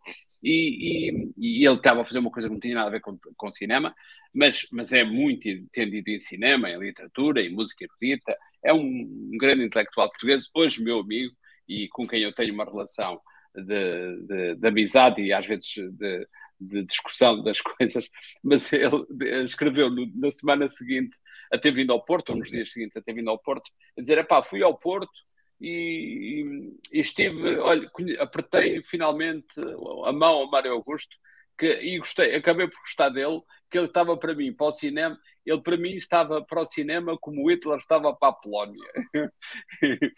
[0.43, 3.01] E, e, e, ele estava a fazer uma coisa que não tinha nada a ver
[3.01, 3.95] com, com cinema,
[4.33, 8.37] mas, mas é muito entendido em cinema, em literatura, em música erudita.
[8.65, 11.35] É um, um grande intelectual português, hoje meu amigo
[11.69, 13.21] e com quem eu tenho uma relação
[13.55, 16.29] de, de, de amizade e às vezes de,
[16.61, 18.09] de discussão das coisas,
[18.43, 19.07] mas ele
[19.45, 21.17] escreveu na semana seguinte
[21.53, 24.01] a ter vindo ao Porto, ou nos dias seguintes a ter vindo ao Porto, a
[24.01, 25.13] dizer: pá, fui ao Porto
[25.61, 29.61] e, e, estive, olha, apertei finalmente
[30.05, 31.17] a mão ao Mário Augusto
[31.59, 35.19] que, e gostei, acabei por gostar dele, que ele estava para mim para o cinema,
[35.47, 38.83] ele para mim estava para o cinema como Hitler estava para a Polónia.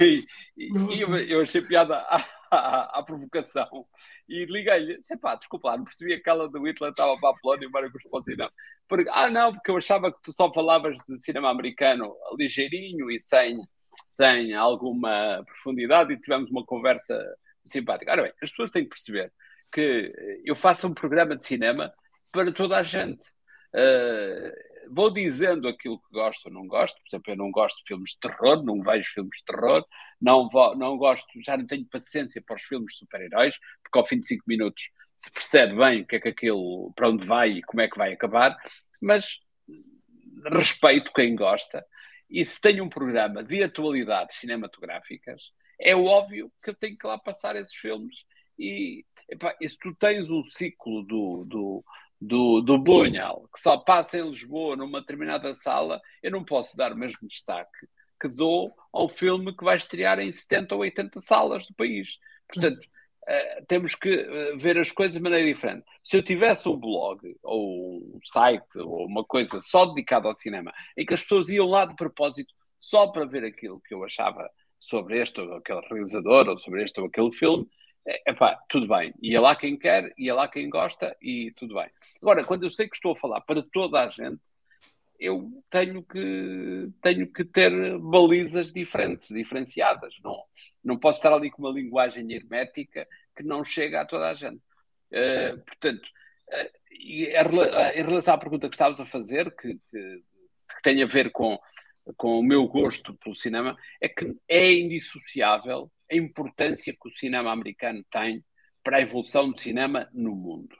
[0.00, 0.24] e,
[0.56, 3.86] e eu, eu, achei piada à, à, à provocação
[4.28, 7.88] e liguei-lhe, pá, desculpa, não percebi aquela do Hitler estava para a Polónia e Mário
[7.88, 8.52] Augusto para o cinema.
[8.88, 13.20] Porque, ah, não, porque eu achava que tu só falavas de cinema americano ligeirinho e
[13.20, 13.58] sem
[14.10, 17.18] sem alguma profundidade e tivemos uma conversa
[17.64, 18.12] simpática.
[18.12, 19.32] Ora bem, as pessoas têm que perceber
[19.72, 20.12] que
[20.44, 21.92] eu faça um programa de cinema
[22.36, 23.24] para toda a gente.
[23.74, 27.00] Uh, vou dizendo aquilo que gosto ou não gosto.
[27.00, 29.84] Por exemplo, eu não gosto de filmes de terror, não vejo filmes de terror,
[30.20, 34.06] não, vou, não gosto, já não tenho paciência para os filmes de super-heróis, porque ao
[34.06, 37.50] fim de cinco minutos se percebe bem o que é que aquilo, para onde vai
[37.52, 38.54] e como é que vai acabar,
[39.00, 39.38] mas
[40.52, 41.84] respeito quem gosta.
[42.28, 47.18] E se tenho um programa de atualidades cinematográficas, é óbvio que eu tenho que lá
[47.18, 48.14] passar esses filmes.
[48.58, 51.84] E, epá, e se tu tens um ciclo do, do,
[52.20, 56.92] do, do Bunhal, que só passa em Lisboa numa determinada sala, eu não posso dar
[56.92, 57.86] o mesmo destaque
[58.20, 62.18] que dou ao filme que vai estrear em 70 ou 80 salas do país.
[62.48, 65.84] Portanto, uh, temos que uh, ver as coisas de maneira diferente.
[66.02, 70.72] Se eu tivesse um blog, ou um site, ou uma coisa só dedicada ao cinema,
[70.96, 74.48] em que as pessoas iam lá de propósito só para ver aquilo que eu achava
[74.78, 77.66] sobre este ou aquele realizador, ou sobre este ou aquele filme,
[78.06, 79.12] é, epá, tudo bem.
[79.20, 81.90] Ia lá quem quer, ia lá quem gosta e tudo bem.
[82.22, 84.42] Agora, quando eu sei que estou a falar para toda a gente,
[85.18, 90.14] eu tenho que, tenho que ter balizas diferentes, diferenciadas.
[90.22, 90.40] Não,
[90.84, 94.62] não posso estar ali com uma linguagem hermética que não chega a toda a gente.
[95.10, 96.06] Uh, portanto,
[96.52, 100.22] uh, em relação à pergunta que estavas a fazer, que, que,
[100.68, 101.58] que tem a ver com,
[102.16, 107.52] com o meu gosto pelo cinema, é que é indissociável a importância que o cinema
[107.52, 108.44] americano tem
[108.82, 110.76] para a evolução do cinema no mundo.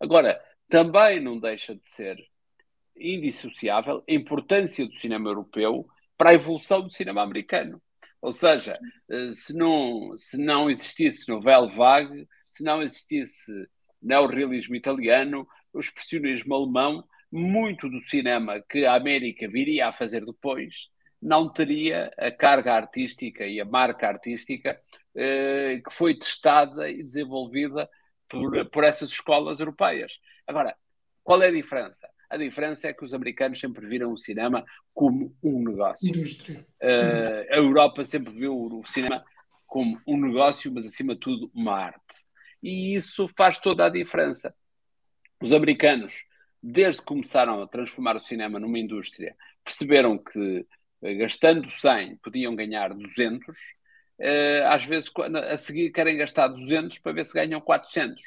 [0.00, 2.16] Agora, também não deixa de ser
[2.96, 7.82] indissociável a importância do cinema europeu para a evolução do cinema americano.
[8.20, 8.78] Ou seja,
[9.10, 13.52] eh, se não, se não existisse novela vague, se não existisse
[14.02, 20.88] neorrealismo italiano, o expressionismo alemão, muito do cinema que a América viria a fazer depois
[21.20, 24.80] não teria a carga artística e a marca artística
[25.14, 27.88] eh, que foi testada e desenvolvida
[28.28, 30.12] por, por essas escolas europeias.
[30.46, 30.74] Agora,
[31.22, 32.08] qual é a diferença?
[32.30, 36.12] A diferença é que os americanos sempre viram o cinema como um negócio.
[36.12, 39.24] Uh, a Europa sempre viu o cinema
[39.66, 42.24] como um negócio, mas acima de tudo uma arte.
[42.62, 44.54] E isso faz toda a diferença.
[45.42, 46.24] Os americanos,
[46.62, 50.66] desde que começaram a transformar o cinema numa indústria, perceberam que
[51.02, 53.56] gastando 100 podiam ganhar 200,
[54.18, 55.10] eh, às vezes
[55.50, 58.22] a seguir querem gastar 200 para ver se ganham 400,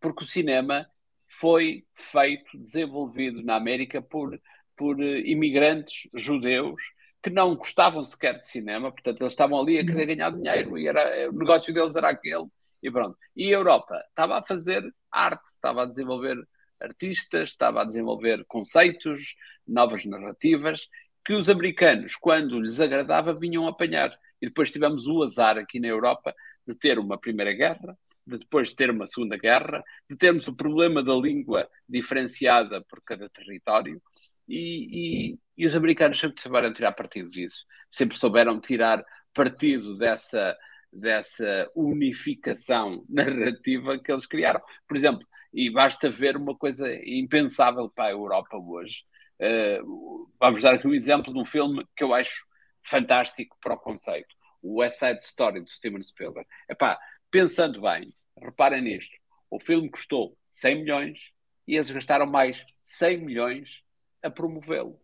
[0.00, 0.86] porque o cinema
[1.28, 4.40] foi feito, desenvolvido na América por,
[4.76, 6.82] por eh, imigrantes judeus
[7.22, 10.88] que não gostavam sequer de cinema, portanto eles estavam ali a querer ganhar dinheiro e
[10.88, 12.46] era, o negócio deles era aquele.
[12.80, 13.18] E pronto.
[13.34, 16.36] E a Europa estava a fazer arte, estava a desenvolver
[16.80, 19.34] artistas, estava a desenvolver conceitos,
[19.66, 20.88] novas narrativas
[21.24, 24.16] que os americanos, quando lhes agradava, vinham apanhar.
[24.40, 26.34] E depois tivemos o azar aqui na Europa
[26.66, 31.02] de ter uma Primeira Guerra, de depois ter uma Segunda Guerra, de termos o problema
[31.02, 34.00] da língua diferenciada por cada território,
[34.48, 39.04] e, e, e os americanos sempre souberam tirar partido disso, sempre souberam tirar
[39.34, 40.56] partido dessa,
[40.92, 44.60] dessa unificação narrativa que eles criaram.
[44.86, 49.04] Por exemplo, e basta ver uma coisa impensável para a Europa hoje.
[49.40, 52.46] Uh, vamos dar aqui um exemplo de um filme que eu acho
[52.82, 54.34] fantástico para o conceito.
[54.62, 56.48] O West Side Story, do Steven Spielberg.
[56.68, 56.98] Epá,
[57.30, 59.16] pensando bem, reparem nisto,
[59.50, 61.18] o filme custou 100 milhões
[61.66, 63.82] e eles gastaram mais 100 milhões
[64.22, 65.00] a promovê-lo.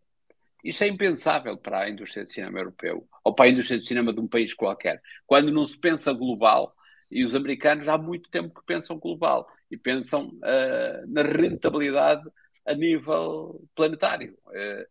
[0.65, 4.13] Isso é impensável para a indústria de cinema europeu ou para a indústria de cinema
[4.13, 5.01] de um país qualquer.
[5.27, 6.75] Quando não se pensa global,
[7.11, 12.25] e os americanos há muito tempo que pensam global e pensam uh, na rentabilidade
[12.67, 14.37] a nível planetário.
[14.47, 14.87] Uh,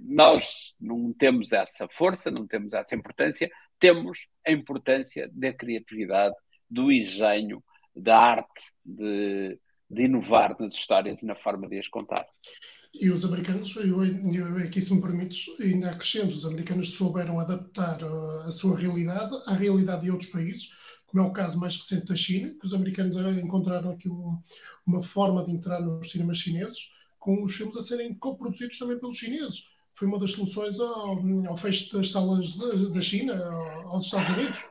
[0.00, 6.34] nós não temos essa força, não temos essa importância, temos a importância da criatividade,
[6.68, 7.62] do engenho,
[7.94, 12.26] da arte, de, de inovar nas histórias e na forma de as contar.
[12.94, 18.02] E os americanos, eu, eu, aqui se me permites, ainda acrescento, os americanos souberam adaptar
[18.02, 20.70] a, a sua realidade à realidade de outros países,
[21.06, 24.38] como é o caso mais recente da China, que os americanos encontraram aqui um,
[24.86, 26.90] uma forma de entrar nos cinemas chineses,
[27.26, 29.64] com os filmes a serem coproduzidos também pelos chineses.
[29.96, 31.18] Foi uma das soluções ao,
[31.48, 33.34] ao fecho das salas da China
[33.86, 34.64] aos Estados Unidos.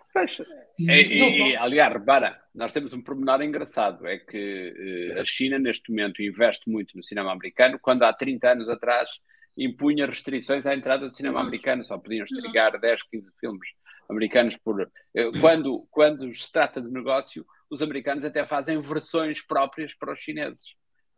[0.80, 5.60] E, e, e, aliás, repara, nós temos um pormenor engraçado, é que uh, a China
[5.60, 9.10] neste momento investe muito no cinema americano, quando há 30 anos atrás
[9.58, 11.48] impunha restrições à entrada do cinema Exato.
[11.48, 13.68] americano, só podiam estrear 10, 15 filmes
[14.10, 14.82] americanos por...
[14.82, 20.20] Uh, quando, quando se trata de negócio, os americanos até fazem versões próprias para os
[20.20, 20.76] chineses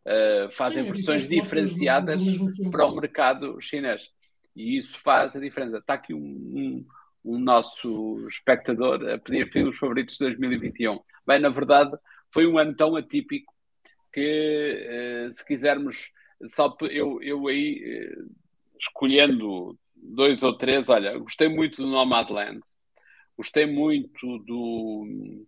[0.08, 2.24] uh, fazem Sim, versões diferenciadas
[2.72, 4.10] para o mercado chinês.
[4.56, 5.78] E isso faz a diferença.
[5.78, 6.86] Está aqui um, um,
[7.24, 11.00] um nosso espectador a pedir filmes favoritos de 2021.
[11.26, 11.96] Bem, na verdade,
[12.34, 13.54] foi um ano tão atípico
[14.12, 16.12] que, se quisermos,
[16.48, 18.16] só eu, eu aí
[18.80, 22.62] escolhendo dois ou três, olha, gostei muito do Nomadland,
[23.36, 25.46] gostei muito do,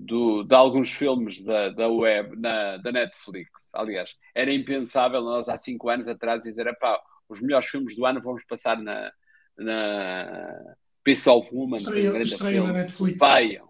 [0.00, 3.50] do, de alguns filmes da, da web, na, da Netflix.
[3.74, 6.98] Aliás, era impensável nós há cinco anos atrás dizer, pá,
[7.28, 9.12] os melhores filmes do ano vamos passar na,
[9.58, 10.74] na
[11.04, 13.18] Piece of Woman, estreia, um estreia na Netflix.
[13.18, 13.60] Pai,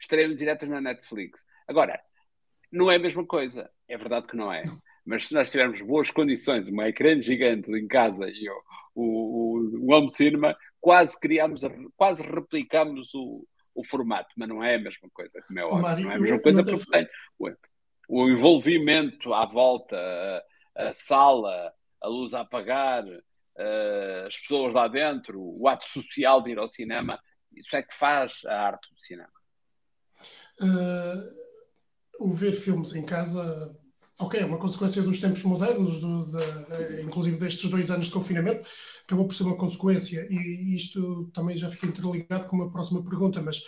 [0.00, 1.44] estreia direto na Netflix.
[1.68, 2.00] Agora,
[2.72, 3.70] não é a mesma coisa.
[3.86, 4.62] É verdade que não é.
[5.04, 8.62] Mas se nós tivermos boas condições, uma ecrã gigante em casa e o,
[8.94, 11.60] o, o home cinema, quase criamos,
[11.96, 13.46] quase replicamos o,
[13.76, 15.82] o formato, mas não é a mesma coisa, como é óbvio.
[15.82, 17.08] Mário, não é a mesma coisa porque tem
[17.38, 17.50] o,
[18.08, 19.96] o envolvimento à volta,
[20.74, 26.42] a, a, sala, a luz a apagar, a, as pessoas lá dentro, o ato social
[26.42, 27.20] de ir ao cinema,
[27.52, 29.30] isso é que faz a arte do cinema.
[30.60, 33.78] Uh, o ver filmes em casa
[34.18, 38.12] ok, é uma consequência dos tempos modernos, do, de, eh, inclusive destes dois anos de
[38.12, 38.68] confinamento,
[39.04, 40.26] acabou por ser uma consequência.
[40.30, 43.62] E isto também já fica interligado com uma próxima pergunta, mas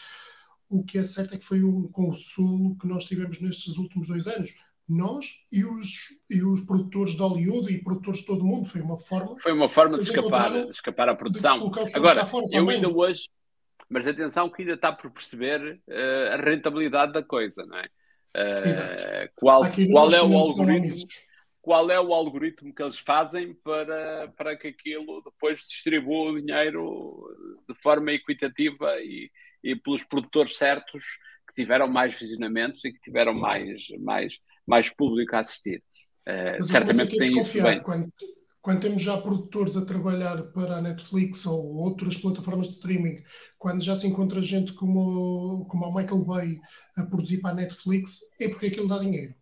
[0.69, 4.27] o que é certo é que foi um consolo que nós tivemos nestes últimos dois
[4.27, 4.55] anos.
[4.89, 8.67] Nós e os, e os produtores de Hollywood e produtores de todo o mundo.
[8.67, 9.37] Foi uma forma.
[9.39, 11.71] Foi uma forma de escapar, de escapar à produção.
[11.95, 13.29] Agora, eu ainda hoje.
[13.89, 17.89] Mas atenção que ainda está por perceber uh, a rentabilidade da coisa, não é?
[18.37, 21.09] Uh, qual, qual é o algoritmo?
[21.61, 27.27] Qual é o algoritmo que eles fazem para, para que aquilo depois distribua o dinheiro
[27.69, 29.31] de forma equitativa e,
[29.63, 35.37] e pelos produtores certos que tiveram mais visionamentos e que tiveram mais, mais, mais público
[35.37, 35.83] a assistir.
[36.27, 37.83] Uh, certamente tem isso bem.
[37.83, 38.11] Quando,
[38.69, 43.25] quando temos já produtores a trabalhar para a Netflix ou outras plataformas de streaming,
[43.57, 46.61] quando já se encontra gente como, como o Michael Bay
[46.95, 49.33] a produzir para a Netflix, é porque aquilo dá dinheiro.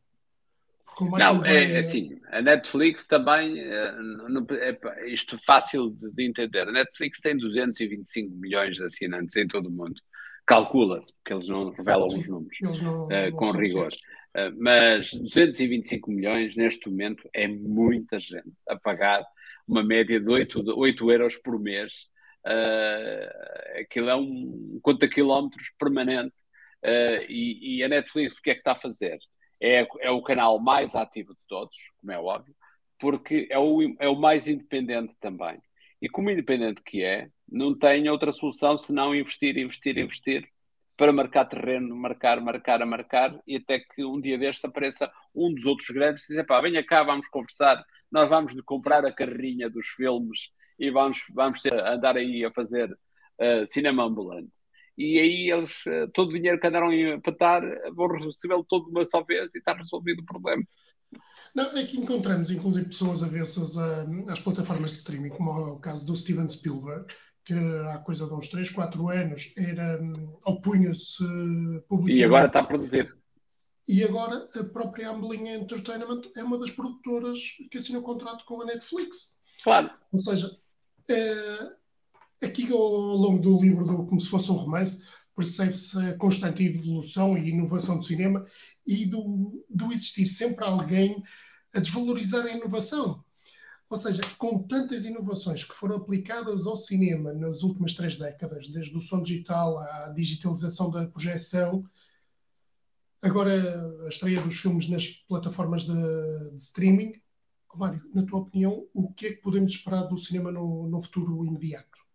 [1.19, 3.97] Não, é, é assim, a Netflix também, é,
[4.61, 9.67] é isto fácil de, de, entender, a Netflix tem 225 milhões de assinantes em todo
[9.67, 10.01] o mundo,
[10.47, 13.89] calcula-se, porque eles não revelam os números não, uh, com rigor.
[13.89, 13.97] Uh,
[14.59, 19.25] mas 225 milhões neste momento é muita gente a pagar
[19.67, 22.07] uma média de 8, de 8 euros por mês.
[22.47, 26.35] Uh, aquilo é um conta quilómetros permanente.
[26.85, 29.19] Uh, e, e, a Netflix o que é que está a fazer?
[29.61, 32.55] É, é o canal mais ativo de todos, como é óbvio,
[32.99, 35.59] porque é o, é o mais independente também.
[36.01, 40.49] E como independente que é, não tem outra solução senão investir, investir, investir
[40.97, 45.53] para marcar terreno, marcar, marcar, a marcar, e até que um dia destes apareça um
[45.53, 49.69] dos outros grandes e dizer, pá, venha cá, vamos conversar, nós vamos comprar a carrinha
[49.69, 54.53] dos filmes e vamos, vamos andar aí a fazer uh, cinema ambulante.
[54.97, 57.63] E aí eles, uh, todo o dinheiro que andaram a empatar,
[57.95, 60.63] vão recebê-lo todo de uma só vez e está resolvido o problema.
[61.55, 63.77] Não, é que encontramos, inclusive, pessoas avessas
[64.29, 67.07] às plataformas de streaming, como é o caso do Steven Spielberg,
[67.47, 70.01] que há coisa de uns 3, 4 anos era
[70.45, 71.25] opunha-se
[71.89, 72.21] publicamente.
[72.21, 73.17] E agora está a produzir.
[73.89, 77.39] E agora a própria Amblin Entertainment é uma das produtoras
[77.71, 79.37] que assinou contrato com a Netflix.
[79.63, 79.91] Claro.
[80.13, 80.51] Ou seja,
[81.09, 86.65] é, aqui ao longo do livro, do, como se fosse um romance, percebe-se a constante
[86.65, 88.45] evolução e inovação do cinema
[88.85, 91.23] e do, do existir sempre alguém
[91.73, 93.25] a desvalorizar a inovação.
[93.89, 98.97] Ou seja, com tantas inovações que foram aplicadas ao cinema nas últimas três décadas, desde
[98.97, 101.85] o som digital à digitalização da projeção,
[103.23, 103.53] agora
[104.05, 107.21] a estreia dos filmes nas plataformas de, de streaming,
[107.77, 111.45] Mário, na tua opinião, o que é que podemos esperar do cinema no, no futuro
[111.45, 112.07] imediato?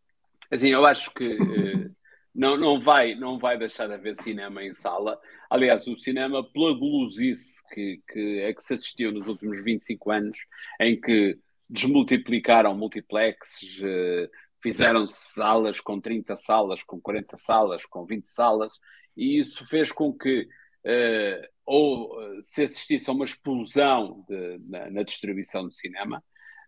[0.49, 1.91] Assim, eu acho que eh,
[2.33, 5.19] não, não, vai, não vai deixar de haver cinema em sala.
[5.49, 10.37] Aliás, o cinema, pela gulosice que, que, é que se assistiu nos últimos 25 anos,
[10.79, 11.37] em que
[11.71, 14.29] desmultiplicaram multiplexes, eh,
[14.61, 18.77] fizeram-se salas com 30 salas, com 40 salas, com 20 salas,
[19.15, 20.41] e isso fez com que
[20.85, 26.23] uh, ou se assistisse a uma explosão de, na, na, distribuição de cinema,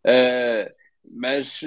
[0.05, 0.73] uh,
[1.05, 1.61] mas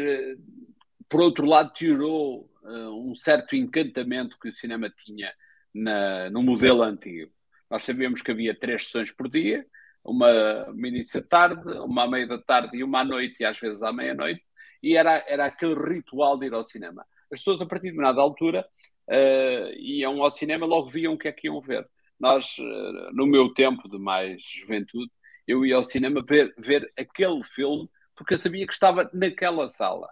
[1.08, 5.32] por outro lado tirou um certo encantamento que o cinema tinha
[5.72, 7.30] na, no modelo antigo.
[7.70, 9.64] Nós sabíamos que havia três sessões por dia,
[10.06, 13.44] uma, uma início de tarde, uma à meia da tarde e uma à noite, e
[13.44, 14.42] às vezes à meia-noite,
[14.82, 17.04] e era, era aquele ritual de ir ao cinema.
[17.32, 18.66] As pessoas, a partir de determinada altura,
[19.08, 21.88] uh, iam ao cinema, logo viam o que é que iam ver.
[22.18, 25.10] Nós, uh, no meu tempo de mais juventude,
[25.46, 30.08] eu ia ao cinema ver, ver aquele filme porque eu sabia que estava naquela sala.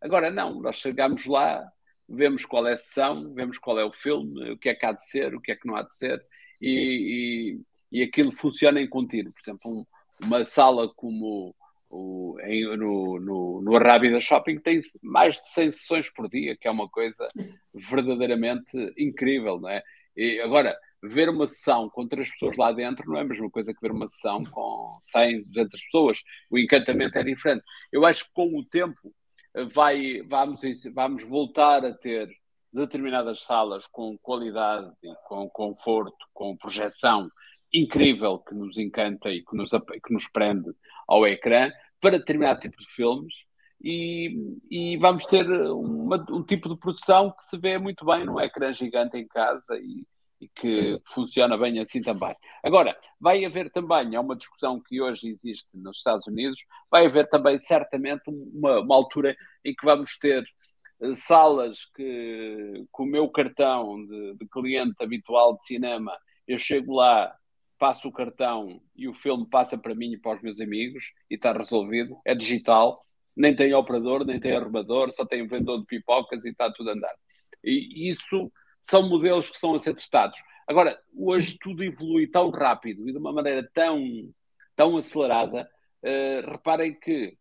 [0.00, 1.66] Agora, não, nós chegamos lá,
[2.06, 4.92] vemos qual é a sessão, vemos qual é o filme, o que é que há
[4.92, 6.22] de ser, o que é que não há de ser,
[6.60, 7.60] e, e,
[7.96, 9.32] e aquilo funciona em contínuo.
[9.32, 9.86] Por exemplo, um,
[10.26, 11.56] uma sala como
[11.88, 16.68] o, em, no, no, no Arrábida Shopping tem mais de 100 sessões por dia, que
[16.68, 17.26] é uma coisa
[17.72, 19.82] verdadeiramente incrível, não é?
[20.14, 23.72] E agora, ver uma sessão com três pessoas lá dentro não é a mesma coisa
[23.72, 26.18] que ver uma sessão com 100, 200 pessoas.
[26.50, 27.64] O encantamento é diferente.
[27.90, 29.10] Eu acho que com o tempo
[29.72, 30.60] vai, vamos,
[30.92, 32.28] vamos voltar a ter
[32.70, 34.92] determinadas salas com qualidade,
[35.26, 37.30] com conforto, com projeção
[37.72, 40.70] incrível que nos encanta e que nos, que nos prende
[41.06, 43.34] ao ecrã para determinado tipo de filmes
[43.82, 48.40] e, e vamos ter uma, um tipo de produção que se vê muito bem num
[48.40, 50.04] ecrã gigante em casa e,
[50.40, 52.34] e que funciona bem assim também.
[52.62, 56.58] Agora, vai haver também, é uma discussão que hoje existe nos Estados Unidos,
[56.90, 60.44] vai haver também certamente uma, uma altura em que vamos ter
[61.00, 66.94] eh, salas que com o meu cartão de, de cliente habitual de cinema, eu chego
[66.94, 67.34] lá,
[67.78, 71.34] passo o cartão e o filme passa para mim e para os meus amigos e
[71.34, 73.04] está resolvido, é digital,
[73.36, 76.92] nem tem operador, nem tem arrumador, só tem vendedor de pipocas e está tudo a
[76.94, 77.14] andar.
[77.62, 78.50] E isso
[78.80, 80.38] são modelos que são a ser testados.
[80.66, 84.02] Agora, hoje tudo evolui tão rápido e de uma maneira tão,
[84.74, 85.68] tão acelerada.
[86.02, 87.36] Uh, reparem que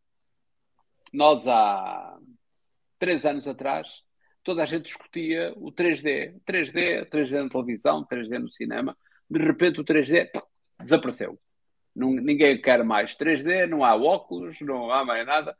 [1.13, 2.17] nós há
[2.99, 3.87] três anos atrás
[4.45, 6.39] toda a gente discutia o 3D.
[6.45, 8.95] 3D, 3D na televisão, 3D no cinema.
[9.29, 10.29] De repente o 3D
[10.79, 11.39] desapareceu.
[11.95, 15.55] Não, ninguém quer mais 3D, não há óculos, não há mais nada.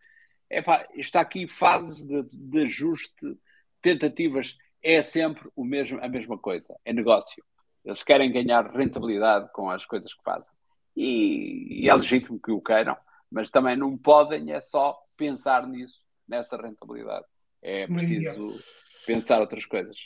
[0.49, 3.37] Epá, está aqui fases de, de ajuste,
[3.81, 7.43] tentativas é sempre o mesmo, a mesma coisa, é negócio.
[7.83, 10.53] Eles querem ganhar rentabilidade com as coisas que fazem.
[10.95, 12.95] E, e é legítimo que o queiram,
[13.31, 17.25] mas também não podem é só pensar nisso, nessa rentabilidade.
[17.61, 18.55] É preciso
[19.07, 19.97] pensar outras coisas.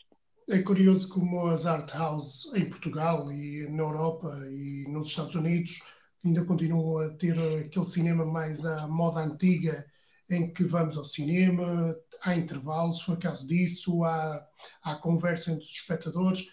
[0.52, 5.80] É curioso como as art houses em Portugal e na Europa e nos Estados Unidos
[6.26, 9.86] ainda continuam a ter aquele cinema mais à moda antiga,
[10.28, 14.44] em que vamos ao cinema, há intervalos, se for caso disso, há,
[14.82, 16.48] há conversa entre os espectadores,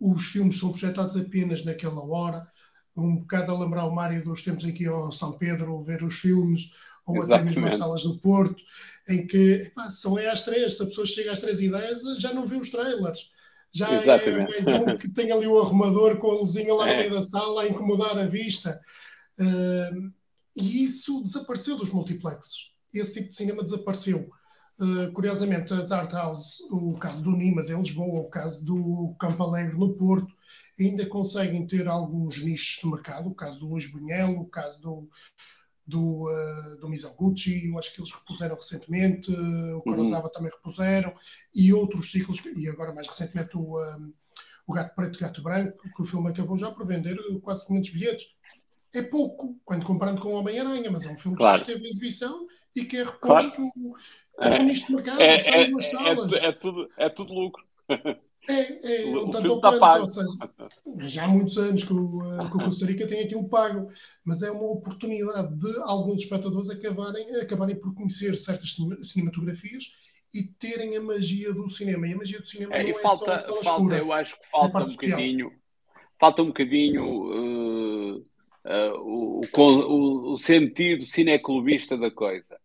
[0.00, 2.50] os filmes são projetados apenas naquela hora,
[2.96, 6.02] um bocado a lembrar o Mário dos tempos em que ia ao São Pedro ver
[6.02, 6.72] os filmes,
[7.06, 7.50] ou Exatamente.
[7.52, 8.60] até mesmo as salas do Porto,
[9.08, 12.00] em que epá, são é às três, se a pessoa chega às três e dez,
[12.18, 13.35] já não vê os trailers.
[13.72, 14.54] Já é Exatamente.
[14.54, 16.92] é mais um que tem ali o arrumador com a luzinha lá é.
[16.92, 18.80] no meio da sala a incomodar a vista.
[19.38, 20.12] Uh,
[20.56, 22.72] e isso desapareceu dos multiplexos.
[22.92, 24.30] Esse tipo de cinema desapareceu.
[24.78, 29.42] Uh, curiosamente, as art houses, o caso do Nimas em Lisboa, o caso do Campo
[29.42, 30.34] Alegre no Porto,
[30.78, 35.08] ainda conseguem ter alguns nichos de mercado, o caso do Luís Bunhel, o caso do,
[35.86, 40.32] do, uh, do Mizoguchi, eu acho que eles repuseram recentemente, uh, o Kurosawa uhum.
[40.32, 41.14] também repuseram,
[41.54, 44.12] e outros ciclos, e agora mais recentemente o, um,
[44.66, 47.90] o Gato Preto e Gato Branco, que o filme acabou já por vender quase 500
[47.90, 48.26] bilhetes.
[48.92, 51.58] É pouco, quando comparando com o Homem-Aranha, mas é um filme claro.
[51.58, 53.96] que já esteve em exibição e que é reposto claro
[54.38, 56.32] é, nisto mercado, é, é, é, salas.
[56.32, 57.64] É, é, tudo, é tudo lucro.
[58.48, 60.02] É, é um tanto tá pago.
[60.02, 60.28] Ou seja,
[61.08, 62.18] já há muitos anos que o,
[62.50, 63.90] que o Costa Rica tem aquilo pago,
[64.24, 69.94] mas é uma oportunidade de alguns espectadores acabarem, acabarem por conhecer certas cinematografias
[70.32, 72.06] e terem a magia do cinema.
[72.06, 74.38] E a magia do cinema é, não é falta, só a falta, escura, Eu acho
[74.38, 75.52] que falta um bocadinho,
[76.18, 82.56] falta um bocadinho uh, uh, o, o, o, sentido cineclubista da coisa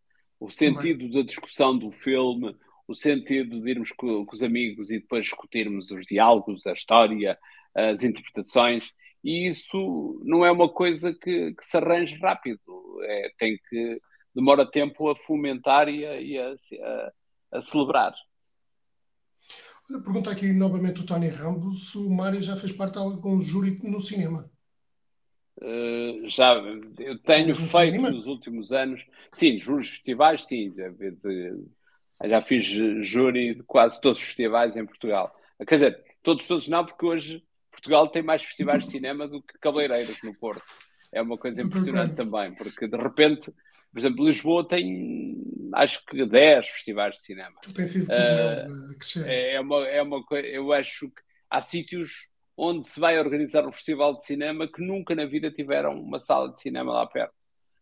[0.41, 2.55] o sentido da discussão do filme,
[2.91, 7.37] o sentido de irmos com, com, os amigos e depois discutirmos os diálogos, a história,
[7.73, 8.91] as interpretações,
[9.23, 12.59] e isso não é uma coisa que, que se arranje rápido,
[13.03, 14.01] é, tem que
[14.33, 18.13] demora tempo a fomentar e a, e a, a, a celebrar.
[19.87, 23.99] Pergunta aqui novamente o Tony Rambos, o Mário já fez parte de algum júri no
[23.99, 24.49] cinema?
[25.61, 26.53] Uh, já
[26.97, 30.89] eu tenho feito nos últimos anos, sim, juros festivais, sim, já,
[32.27, 32.65] já fiz
[33.01, 35.35] júri de quase todos os festivais em Portugal.
[35.67, 39.57] Quer dizer, todos, todos não, porque hoje Portugal tem mais festivais de cinema do que
[39.59, 40.63] cabeleireiros no Porto.
[41.11, 43.51] É uma coisa impressionante também, porque de repente,
[43.91, 45.41] por exemplo, Lisboa tem
[45.73, 47.55] acho que 10 festivais de cinema.
[47.73, 52.85] Tem sido uh, é, é uma, é uma coisa, eu acho que há sítios onde
[52.85, 56.61] se vai organizar um festival de cinema que nunca na vida tiveram uma sala de
[56.61, 57.33] cinema lá perto.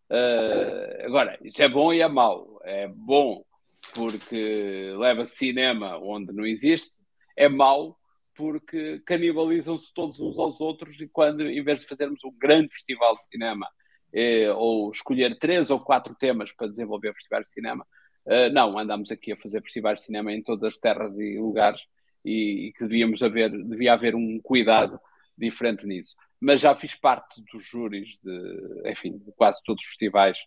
[0.09, 2.59] Uh, agora, isso é bom e é mau.
[2.63, 3.43] É bom
[3.93, 6.97] porque leva cinema onde não existe,
[7.37, 7.97] é mau
[8.35, 13.15] porque canibalizam-se todos uns aos outros e quando, em vez de fazermos um grande festival
[13.15, 13.67] de cinema
[14.13, 17.85] eh, ou escolher três ou quatro temas para desenvolver festivais de cinema,
[18.25, 21.81] uh, não, andamos aqui a fazer festivais de cinema em todas as terras e lugares
[22.23, 24.99] e, e que devíamos haver, devia haver um cuidado
[25.37, 26.15] diferente nisso.
[26.39, 30.37] Mas já fiz parte dos júris de, enfim, de quase todos os festivais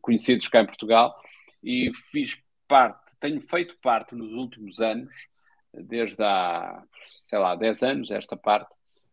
[0.00, 1.14] conhecidos cá em Portugal
[1.62, 5.28] e fiz parte, tenho feito parte nos últimos anos,
[5.72, 6.82] desde há,
[7.26, 8.70] sei lá, 10 anos, esta parte,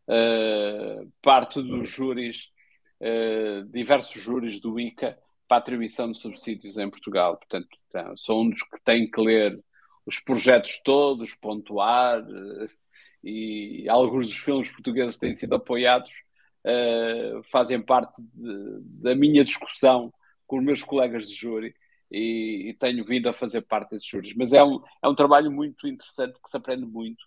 [0.08, 2.52] uh, parte dos júris,
[3.00, 7.38] uh, diversos júris do ICA para atribuição de subsídios em Portugal.
[7.38, 9.64] Portanto, então, sou um dos que tem que ler
[10.06, 12.66] os projetos todos, pontuar, uh,
[13.24, 16.12] e alguns dos filmes portugueses têm sido apoiados,
[17.52, 20.14] fazem parte de, da minha discussão
[20.46, 21.76] com os meus colegas de júri
[22.12, 24.34] e, e, tenho vindo a fazer parte desses júris.
[24.36, 27.24] Mas é um, é um trabalho muito interessante que se aprende muito.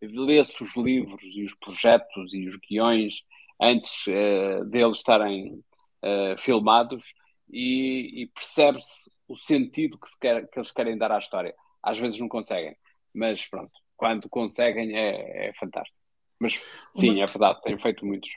[0.00, 3.22] Lê-se os livros e os projetos e os guiões
[3.60, 7.02] antes uh, deles estarem uh, filmados
[7.50, 11.54] e, e percebe-se o sentido que, quer, que, eles querem dar à história.
[11.82, 12.76] Às vezes não conseguem,
[13.12, 15.98] mas pronto, quando conseguem é, é fantástico.
[16.38, 16.60] Mas
[16.94, 18.30] sim, é verdade, tenho feito muitos.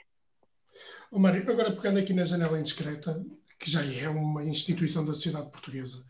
[1.10, 3.24] O Mário, agora pegando aqui na janela indiscreta,
[3.62, 6.04] que já é uma instituição da sociedade portuguesa.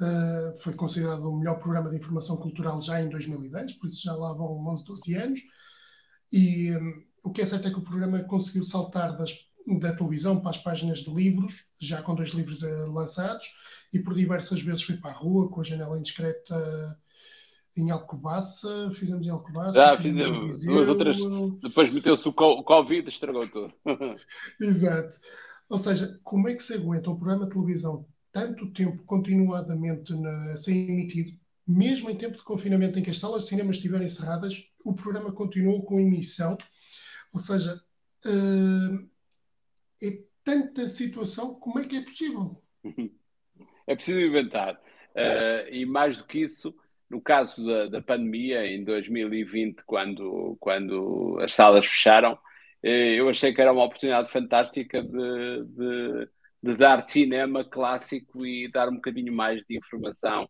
[0.00, 4.14] Uh, foi considerado o melhor programa de informação cultural já em 2010, por isso já
[4.14, 5.40] lá vão 11, 12 anos.
[6.32, 9.32] E um, o que é certo é que o programa conseguiu saltar das,
[9.78, 13.54] da televisão para as páginas de livros, já com dois livros uh, lançados,
[13.92, 16.56] e por diversas vezes foi para a rua com a janela indiscreta
[17.76, 19.78] em Alcobaça, fizemos em Alcobaça.
[19.78, 21.18] Já fizemos duas outras.
[21.62, 23.74] Depois meteu-se o Covid, estragou tudo.
[24.58, 25.18] Exato.
[25.68, 30.52] Ou seja, como é que se aguenta um programa de televisão tanto tempo continuadamente na,
[30.52, 34.06] a ser emitido, mesmo em tempo de confinamento em que as salas de cinema estiverem
[34.06, 36.58] encerradas, o programa continua com emissão?
[37.32, 37.80] Ou seja,
[38.26, 39.08] uh,
[40.02, 42.62] é tanta situação, como é que é possível?
[43.86, 44.80] É preciso inventar.
[45.14, 46.74] Uh, e mais do que isso,
[47.08, 52.38] no caso da, da pandemia, em 2020, quando, quando as salas fecharam,
[52.84, 56.28] eu achei que era uma oportunidade fantástica de, de,
[56.62, 60.44] de, dar cinema clássico e dar um bocadinho mais de informação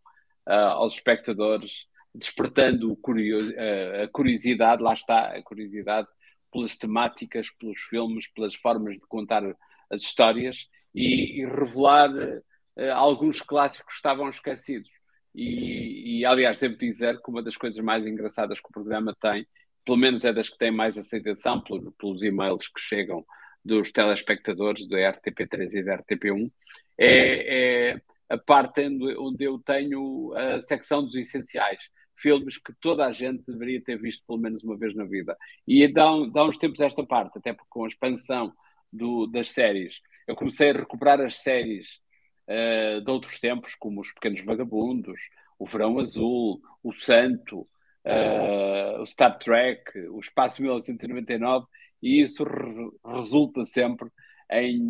[0.49, 6.09] uh, aos espectadores, despertando uh, a curiosidade, lá está, a curiosidade
[6.53, 9.43] pelas temáticas, pelos filmes, pelas formas de contar
[9.91, 14.91] as histórias e, e revelar uh, alguns clássicos que estavam esquecidos.
[15.33, 19.47] E, e, aliás, devo dizer que uma das coisas mais engraçadas que o programa tem
[19.85, 21.63] pelo menos é das que têm mais aceitação
[21.99, 23.25] pelos e-mails que chegam
[23.65, 26.51] dos telespectadores da RTP3 e da RTP1,
[26.99, 28.83] é, é a parte
[29.19, 34.25] onde eu tenho a secção dos essenciais, filmes que toda a gente deveria ter visto
[34.27, 35.37] pelo menos uma vez na vida.
[35.67, 38.53] E dá, dá uns tempos esta parte, até porque com a expansão
[38.93, 42.01] do, das séries, eu comecei a recuperar as séries
[42.49, 47.67] uh, de outros tempos, como Os Pequenos Vagabundos, O Verão Azul, O Santo,
[48.05, 51.67] uh, o Star Trek, o Espaço 1999,
[52.03, 54.09] e isso re resulta sempre
[54.51, 54.81] em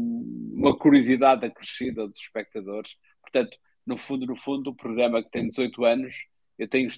[0.53, 2.97] uma curiosidade acrescida dos espectadores.
[3.23, 3.57] Portanto,
[3.87, 6.15] no fundo, no fundo, o programa que tem 18 anos,
[6.59, 6.89] eu tenho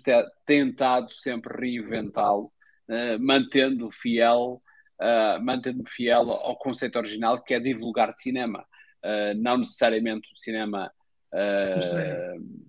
[0.44, 2.52] tentado sempre reinventá-lo,
[2.88, 4.62] uh, mantendo fiel,
[5.00, 8.64] uh, mantendo fiel ao conceito original, que é divulgar cinema.
[9.04, 10.90] Uh, não necessariamente o cinema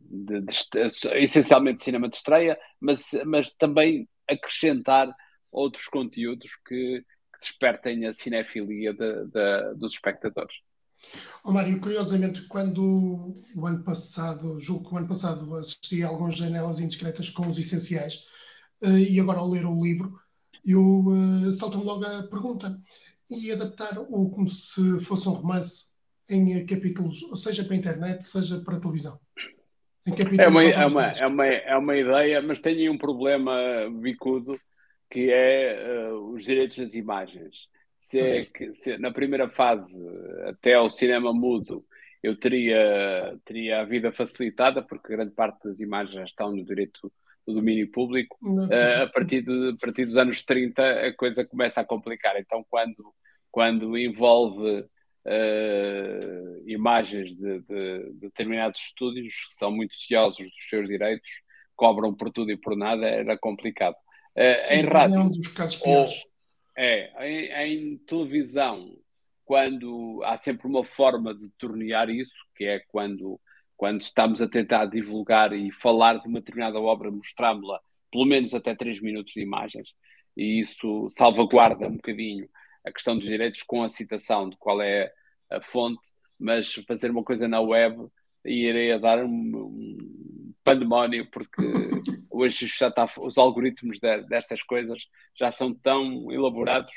[0.09, 0.51] de, de,
[1.15, 5.13] essencialmente cinema de estreia, mas, mas também acrescentar
[5.51, 7.03] outros conteúdos que,
[7.34, 10.55] que despertem a cinefilia de, de, dos espectadores.
[11.43, 16.36] Oh, Mário, curiosamente, quando o ano passado, julgo que o ano passado assisti a algumas
[16.36, 18.26] janelas indiscretas com os essenciais,
[18.82, 20.20] uh, e agora ao ler o livro,
[20.65, 22.82] eu uh, salto-me logo a pergunta.
[23.30, 25.87] E adaptar o como se fosse um romance
[26.30, 29.20] em capítulos, seja para a internet, seja para a televisão.
[30.40, 33.54] É uma, é, uma, é, uma, é uma ideia, mas tem aí um problema
[33.92, 34.58] bicudo
[35.10, 37.68] que é uh, os direitos das imagens.
[38.00, 40.00] Se, é que, se na primeira fase,
[40.46, 41.86] até ao cinema mudo,
[42.24, 47.12] eu teria, teria a vida facilitada, porque grande parte das imagens já estão no direito
[47.46, 48.38] do domínio público.
[48.42, 52.38] Uh, a, partir de, a partir dos anos 30, a coisa começa a complicar.
[52.38, 53.14] Então, quando,
[53.52, 54.86] quando envolve
[55.28, 61.42] uh, imagens de, de, de, determinados estúdios que são muito ciosos dos seus direitos,
[61.76, 63.96] cobram por tudo e por nada, era complicado.
[64.36, 66.06] Uh, Sim, em rádio, é um dos casos Ou,
[66.78, 68.96] é, em, em, televisão,
[69.44, 73.40] quando há sempre uma forma de tornear isso, que é quando,
[73.76, 78.74] quando estamos a tentar divulgar e falar de uma determinada obra, mostrá-la pelo menos até
[78.74, 79.90] 3 minutos de imagens,
[80.36, 82.48] e isso salvaguarda um bocadinho
[82.86, 85.12] a questão dos direitos com a citação de qual é
[85.50, 86.02] a fonte,
[86.39, 88.08] mas fazer uma coisa na web
[88.45, 91.62] iria dar um, um pandemónio, porque
[92.30, 95.00] hoje já está, os algoritmos de, destas coisas
[95.38, 96.93] já são tão elaborados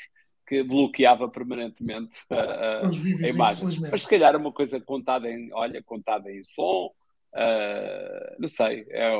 [0.47, 3.69] que bloqueava permanentemente a, a, a imagem.
[3.89, 6.91] Mas se calhar é uma coisa contada em, olha, contada em som,
[7.33, 9.13] uh, não sei, é,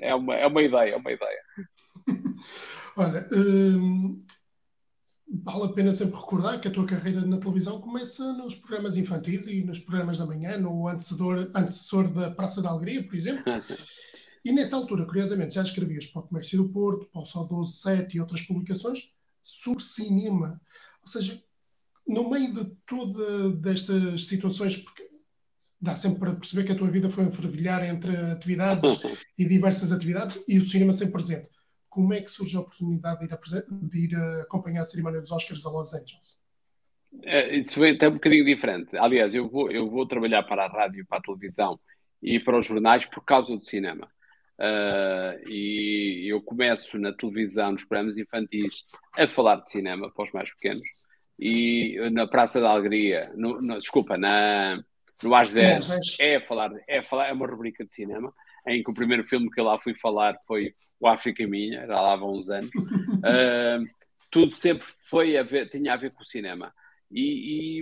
[0.00, 1.40] é, uma, é uma ideia, é uma ideia.
[2.98, 4.24] olha, hum,
[5.28, 9.46] vale a pena sempre recordar que a tua carreira na televisão começa nos programas infantis
[9.46, 13.44] e nos programas da manhã, no antecessor, antecessor da Praça da Alegria, por exemplo.
[14.46, 17.78] E nessa altura, curiosamente, já escrevias para o Comércio do Porto, para o Sol 12
[17.78, 19.10] 7 e outras publicações
[19.42, 20.60] sobre cinema.
[21.00, 21.42] Ou seja,
[22.06, 25.08] no meio de todas destas situações, porque
[25.80, 29.00] dá sempre para perceber que a tua vida foi um fervilhar entre atividades
[29.38, 31.48] e diversas atividades e o cinema sempre presente
[31.94, 33.38] como é que surge a oportunidade de ir, a,
[33.70, 36.40] de ir a acompanhar a cerimónia dos Oscars a Los Angeles?
[37.22, 38.96] É, isso é até um bocadinho diferente.
[38.96, 41.78] Aliás, eu vou, eu vou trabalhar para a rádio, para a televisão
[42.20, 44.10] e para os jornais por causa do cinema.
[44.58, 48.82] Uh, e eu começo na televisão, nos programas infantis,
[49.16, 50.86] a falar de cinema para os mais pequenos.
[51.38, 54.82] E na Praça da Alegria, no, no, desculpa, na,
[55.22, 58.34] no Às 10, é, falar, é, falar, é uma rubrica de cinema
[58.66, 62.00] em que o primeiro filme que eu lá fui falar foi O África Minha, já
[62.00, 62.70] lá há uns anos.
[63.24, 63.80] Uh,
[64.30, 66.74] tudo sempre foi a ver, tinha a ver com o cinema.
[67.10, 67.80] E,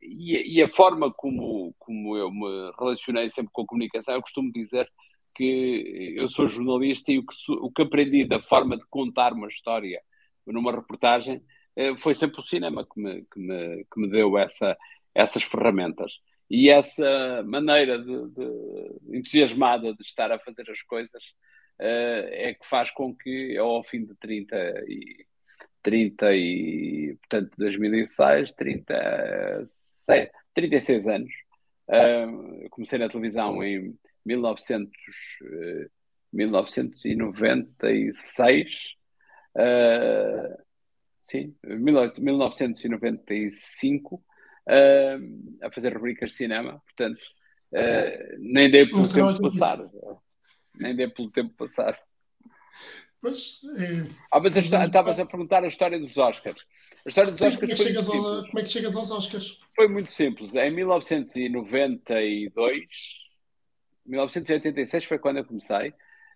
[0.00, 4.52] e, e, a forma como, como eu me relacionei sempre com a comunicação, eu costumo
[4.52, 4.88] dizer
[5.34, 9.48] que eu sou jornalista e o que, o que aprendi da forma de contar uma
[9.48, 10.00] história
[10.46, 11.42] numa reportagem
[11.74, 14.76] eh, foi sempre o cinema que me, que me, que me deu essa,
[15.14, 16.20] essas ferramentas.
[16.48, 21.22] E essa maneira de, de, entusiasmada de estar a fazer as coisas
[21.80, 25.26] uh, é que faz com que ao fim de 30 e
[25.82, 31.30] 30 e portanto 2006, 36, 36 anos,
[31.88, 34.90] uh, comecei na televisão em 1900,
[35.42, 35.88] uh,
[36.32, 38.96] 1996,
[39.56, 40.56] uh,
[41.22, 44.24] sim, 1995
[44.68, 45.18] uh,
[45.62, 47.22] a fazer rubricas de cinema, portanto,
[47.72, 49.78] uh, nem dei pelo tempo passar.
[50.74, 51.98] Nem dei pelo tempo passar.
[53.20, 56.64] Pois, é, ah, mas estavas a perguntar a história dos Oscars.
[57.04, 59.58] A história dos Sim, Oscars como, é foi ao, como é que chegas aos Oscars?
[59.74, 60.54] Foi muito simples.
[60.54, 63.26] Em 1992,
[64.06, 65.92] 1986 foi quando eu comecei.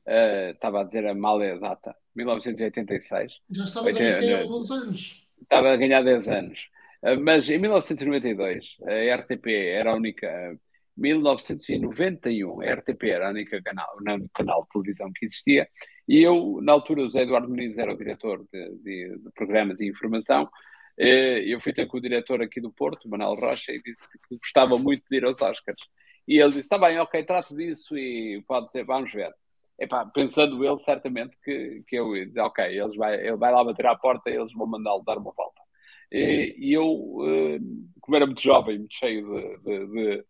[0.06, 1.94] Uh, estava a dizer a mal a data.
[2.16, 3.34] 1986.
[3.50, 5.26] Já estavas a ganhar há alguns anos.
[5.40, 6.68] Estava a ganhar 10 anos.
[7.02, 10.58] Ah, mas em 1992, a RTP era a única.
[10.96, 15.66] 1991, a RTP era a única canal, não, canal de televisão que existia,
[16.06, 19.80] e eu, na altura, o José Eduardo Muniz era o diretor de, de, de programas
[19.80, 20.48] e informação.
[20.98, 24.36] Eh, eu fui ter com o diretor aqui do Porto, Manuel Rocha, e disse que
[24.36, 25.80] gostava muito de ir aos Oscars.
[26.28, 29.32] E ele disse: Está bem, ok, trato disso e pode ser, vamos ver.
[29.78, 33.64] Epá, pensando ele, certamente que, que eu ia dizer: Ok, eles vai, ele vai lá
[33.64, 35.60] bater à porta e eles vão mandá-lo dar uma volta.
[36.12, 37.58] E, e eu, eh,
[38.00, 40.24] como era muito jovem, muito cheio de, de, de,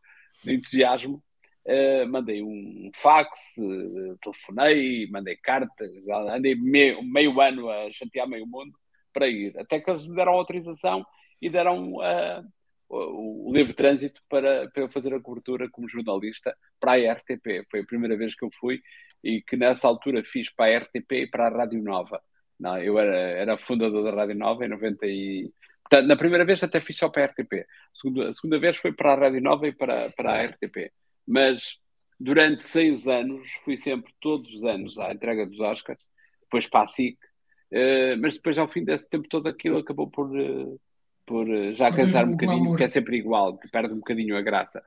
[0.44, 1.22] de entusiasmo,
[1.62, 8.46] Uh, mandei um fax, uh, telefonei, mandei cartas, andei meio, meio, ano a chatear meio
[8.46, 8.72] mundo
[9.12, 11.04] para ir, até que eles me deram autorização
[11.40, 12.42] e deram uh,
[12.88, 17.66] o, o livre trânsito para, para eu fazer a cobertura como jornalista para a RTP.
[17.70, 18.80] Foi a primeira vez que eu fui
[19.22, 22.22] e que nessa altura fiz para a RTP e para a Rádio Nova.
[22.58, 25.52] Não, eu era, era fundador da Rádio Nova em 90 e,
[25.90, 27.52] Portanto, na primeira vez até fiz só para a RTP.
[27.52, 30.92] A segunda, a segunda vez foi para a Rádio Nova e para, para a RTP.
[31.26, 31.78] Mas
[32.18, 35.98] durante seis anos fui sempre, todos os anos, à entrega dos Oscars,
[36.42, 40.30] depois para a SIC, uh, mas depois ao fim desse tempo todo aquilo acabou por,
[40.30, 40.80] uh,
[41.26, 44.42] por uh, já cansar um bocadinho, porque é sempre igual, que perde um bocadinho a
[44.42, 44.80] graça.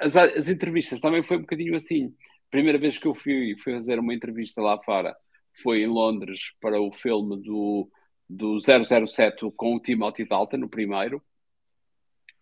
[0.00, 2.14] As, as entrevistas também foi um bocadinho assim.
[2.50, 5.14] Primeira vez que eu fui, fui fazer uma entrevista lá fora
[5.62, 7.90] foi em Londres para o filme do
[8.28, 11.22] do 007 com o Timothy Dalton, no primeiro,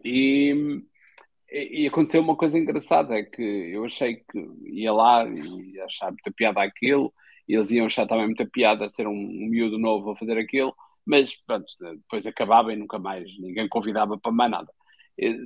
[0.04, 0.82] e,
[1.50, 6.32] e aconteceu uma coisa engraçada, é que eu achei que ia lá e achar muita
[6.32, 7.12] piada aquilo,
[7.48, 10.74] e eles iam achar também muita piada ser um, um miúdo novo a fazer aquilo,
[11.04, 14.72] mas pronto, depois acabava e nunca mais ninguém convidava para mais nada.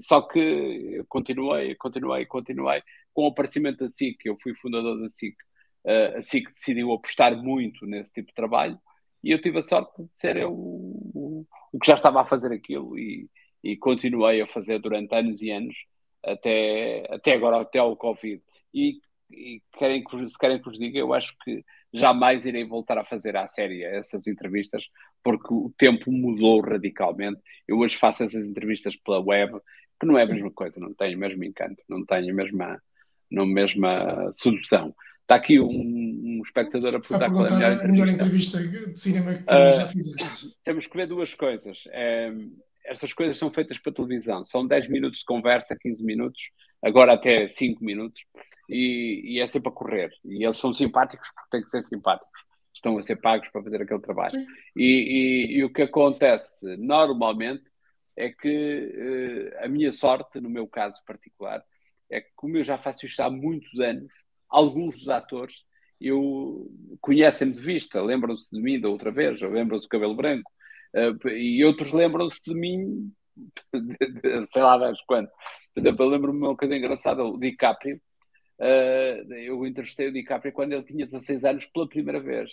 [0.01, 2.83] Só que continuei, continuei, continuei.
[3.13, 5.37] Com o aparecimento da SIC, eu fui fundador da SIC,
[5.85, 8.81] eh, a SIC decidiu apostar muito nesse tipo de trabalho
[9.23, 12.53] e eu tive a sorte de ser eu o, o que já estava a fazer
[12.53, 13.29] aquilo e,
[13.63, 15.77] e continuei a fazer durante anos e anos
[16.25, 18.43] até, até agora, até ao Covid.
[18.75, 19.01] E,
[19.31, 23.05] e querem que, se querem que vos diga, eu acho que jamais irei voltar a
[23.05, 24.85] fazer à série essas entrevistas,
[25.23, 27.41] porque o tempo mudou radicalmente.
[27.67, 29.59] Eu hoje faço essas entrevistas pela web,
[29.99, 32.83] que não é a mesma coisa, não tem o mesmo encanto, não tem a mesma,
[33.31, 34.95] não mesma sedução.
[35.31, 37.89] Está aqui um, um um espectador a perguntar, a perguntar qual é a melhor, a
[37.89, 40.57] melhor entrevista de cinema que uh, já fizeste.
[40.65, 41.85] Temos que ver duas coisas.
[41.89, 42.33] É,
[42.85, 44.43] estas coisas são feitas para televisão.
[44.43, 46.51] São 10 minutos de conversa, 15 minutos,
[46.83, 48.23] agora até 5 minutos,
[48.69, 50.11] e, e, é sempre a correr.
[50.25, 52.45] E eles são simpáticos porque têm que ser simpáticos.
[52.75, 54.35] Estão a ser pagos para fazer aquele trabalho.
[54.77, 57.65] E, e, e, o que acontece normalmente
[58.17, 61.63] é que uh, a minha sorte, no meu caso particular,
[62.11, 64.13] é que como eu já faço isto há muitos anos,
[64.51, 65.65] alguns dos atores
[66.01, 66.71] eu
[67.01, 70.51] conhecem-me de vista, lembram-se de mim da outra vez, lembram-se do cabelo branco,
[70.95, 73.13] uh, e outros lembram-se de mim,
[74.47, 75.29] sei lá das quando.
[75.75, 78.01] Por exemplo, eu lembro-me uma coisa engraçada, o DiCaprio,
[78.59, 82.51] uh, eu entrevistei o DiCaprio quando ele tinha 16 anos pela primeira vez,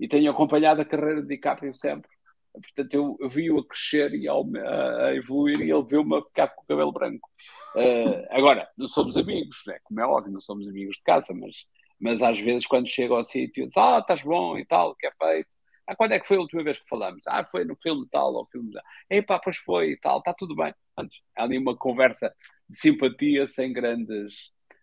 [0.00, 2.10] e tenho acompanhado a carreira de DiCaprio sempre.
[2.52, 6.48] Portanto, eu, eu vi-o a crescer e a, a evoluir e ele viu-me a ficar
[6.48, 7.28] com o cabelo branco.
[7.74, 9.78] Uh, agora, não somos amigos, né?
[9.84, 11.66] como é óbvio, não somos amigos de casa, mas,
[12.00, 15.12] mas às vezes quando chego ao sítio, diz, ah, estás bom e tal, que é
[15.12, 15.58] feito?
[15.88, 17.22] Ah, quando é que foi a última vez que falamos?
[17.26, 18.82] Ah, foi no filme tal, ou filme tal.
[19.08, 20.74] Epá, pois foi e tal, está tudo bem.
[20.98, 22.34] Antes, há ali uma conversa
[22.68, 24.34] de simpatia sem grandes,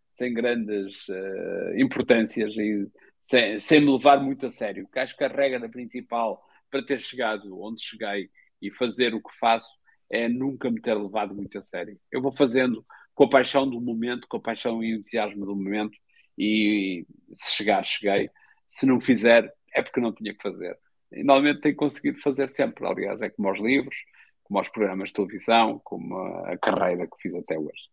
[0.09, 2.87] sem grandes uh, importâncias e
[3.21, 4.85] sem, sem me levar muito a sério.
[4.85, 6.43] Porque acho que a regra principal
[6.75, 8.29] para ter chegado onde cheguei
[8.61, 9.69] e fazer o que faço
[10.11, 11.97] é nunca me ter levado muito a sério.
[12.11, 15.97] Eu vou fazendo com a paixão do momento, com a paixão e entusiasmo do momento,
[16.37, 18.29] e se chegar, cheguei.
[18.67, 20.77] Se não fizer, é porque não tinha que fazer.
[21.13, 22.85] E normalmente tenho conseguido fazer sempre.
[22.85, 23.95] Aliás, é como aos livros,
[24.43, 27.89] como aos programas de televisão, como a, carreira que fiz até hoje.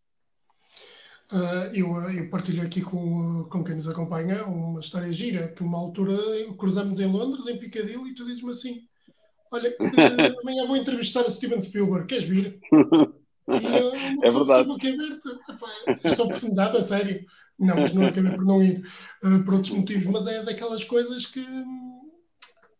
[1.33, 5.78] Uh, eu, eu, partilho aqui com, com quem nos acompanha uma história gira, que uma
[5.78, 6.14] altura
[6.59, 8.83] cruzamos em Londres, em Piccadilly, e tu dizes-me assim,
[9.51, 9.74] olha,
[10.43, 12.61] amanhã vou entrevistar o Steven Spielberg, queres vir?
[13.49, 14.68] E eu, é verdade.
[14.68, 15.41] Boca aberta.
[16.05, 17.24] A sério.
[17.59, 18.85] Não, mas não acabei por não ir
[19.24, 21.45] uh, por outros motivos, mas é daquelas coisas que,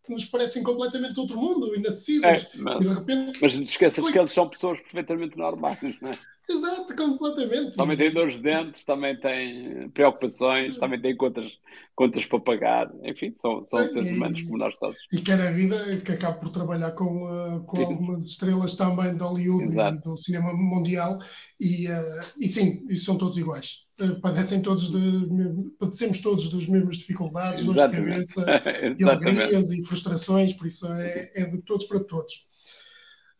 [0.03, 2.43] que nos parecem completamente outro mundo, inacessíveis.
[2.43, 3.39] É, mas, e de repente.
[3.41, 6.17] Mas não te esqueças que eles são pessoas perfeitamente normais, não é?
[6.49, 7.77] Exato, completamente.
[7.77, 11.49] Também tem dores de dentes, também tem preocupações, também tem contas,
[11.95, 12.91] contas para pagar.
[13.03, 14.97] Enfim, são, são seres humanos como nós todos.
[15.13, 19.23] E quer a vida que acaba por trabalhar com, uh, com algumas estrelas também de
[19.23, 19.97] Hollywood Exato.
[19.97, 21.17] e do cinema mundial.
[21.59, 23.85] E, uh, e sim, são todos iguais.
[24.01, 25.71] Uh, padecem todos de.
[25.79, 28.45] Padecemos todos das mesmas dificuldades, dores de cabeça,
[28.99, 32.33] e alegrias e frustrações, por isso é, é de todos para todos.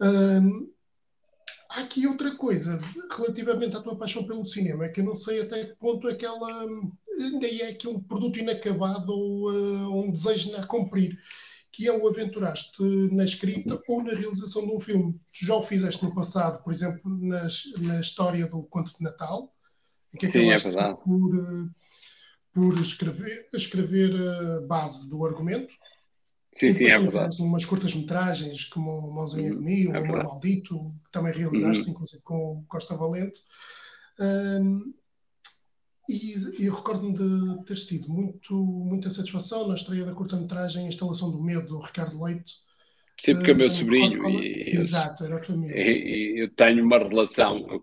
[0.02, 0.73] Uh,
[1.74, 2.80] há aqui outra coisa
[3.12, 6.26] relativamente à tua paixão pelo cinema, que eu não sei até que ponto é que
[6.26, 6.68] ela
[7.20, 11.20] ainda é aquele produto inacabado ou uh, um desejo a cumprir,
[11.72, 15.14] que é o aventuraste na escrita ou na realização de um filme.
[15.34, 19.52] Tu já o fizeste no passado, por exemplo, nas, na história do Conto de Natal,
[20.14, 20.98] em que Sim, é verdade.
[21.04, 21.70] por, uh,
[22.54, 25.74] por escrever, escrever a base do argumento,
[26.56, 27.42] Sim, sim, é verdade.
[27.42, 31.90] umas curtas-metragens como Mãozinha uhum, Comigo, é O Amor Maldito, que também realizaste, uhum.
[31.92, 33.42] inclusive com Costa Valente.
[34.20, 34.94] Um,
[36.08, 41.42] e, e recordo-me de ter tido muito, muita satisfação na estreia da curta-metragem Instalação do
[41.42, 42.54] Medo, do Ricardo Leite.
[43.20, 44.30] Sim, porque é meu sobrinho.
[44.30, 45.76] E, Exato, era a família.
[45.76, 47.82] E, eu tenho uma relação.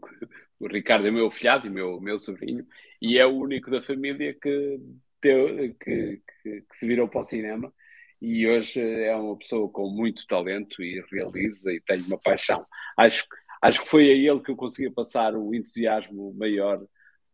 [0.59, 2.66] O Ricardo é meu filhado e meu, meu sobrinho,
[3.01, 4.79] e é o único da família que,
[5.23, 7.73] deu, que, que, que se virou para o cinema
[8.21, 12.66] e hoje é uma pessoa com muito talento e realiza e tem uma paixão.
[12.97, 13.25] Acho,
[13.62, 16.85] acho que foi a ele que eu consegui passar o entusiasmo maior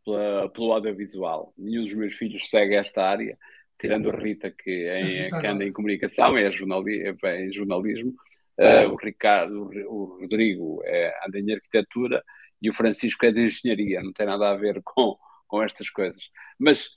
[0.04, 1.52] pela, pelo audiovisual.
[1.58, 3.36] Nenhum dos meus filhos segue esta área,
[3.80, 8.14] tirando a Rita, que, é, que anda em comunicação, é, jornali, é em jornalismo.
[8.58, 12.24] Uh, o Ricardo, o Rodrigo é, anda em arquitetura
[12.62, 15.14] e o Francisco é de engenharia, não tem nada a ver com,
[15.46, 16.22] com estas coisas.
[16.58, 16.88] Mas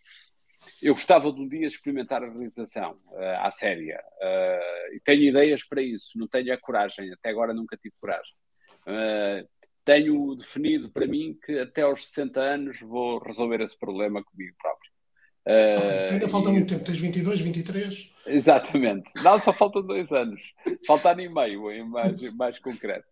[0.81, 5.63] eu gostava de um dia experimentar a realização uh, à séria uh, e tenho ideias
[5.63, 8.33] para isso, não tenho a coragem, até agora nunca tive coragem.
[8.81, 9.47] Uh,
[9.83, 14.91] tenho definido para mim que até aos 60 anos vou resolver esse problema comigo próprio.
[15.47, 18.13] Uh, ainda falta muito tempo, tens 22, 23?
[18.27, 20.41] Exatamente, não, só faltam dois anos,
[20.85, 23.07] falta ano e meio, em mais, mais concreto.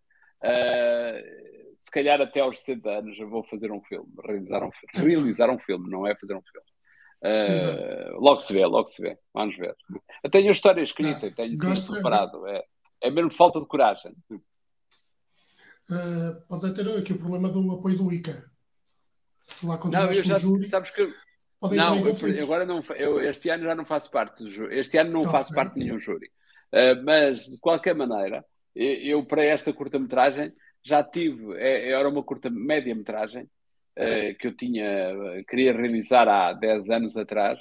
[1.76, 5.58] se calhar até aos 60 anos eu vou fazer um filme, realizar um, realizar um
[5.58, 6.77] filme, não é fazer um filme.
[7.22, 9.18] Uh, logo se vê, logo se vê.
[9.34, 9.74] Vamos ver.
[10.22, 12.46] Eu tenho a história escrita, ah, tenho tudo preparado.
[12.46, 12.64] É,
[13.02, 14.14] é mesmo falta de coragem.
[15.90, 18.44] Uh, podes ter aqui o problema do apoio do ICA.
[19.42, 21.10] Se lá continuas não, eu já, júri, sabes que
[21.72, 24.78] não, eu, agora não, eu, este ano já não faço parte do júri.
[24.78, 26.30] Este ano não então, faço parte de nenhum júri.
[26.72, 28.44] Uh, mas, de qualquer maneira,
[28.74, 30.52] eu, eu para esta curta-metragem
[30.84, 33.48] já tive, é, era uma curta média-metragem,
[33.98, 35.12] eh, que eu tinha,
[35.48, 37.58] queria realizar há 10 anos atrás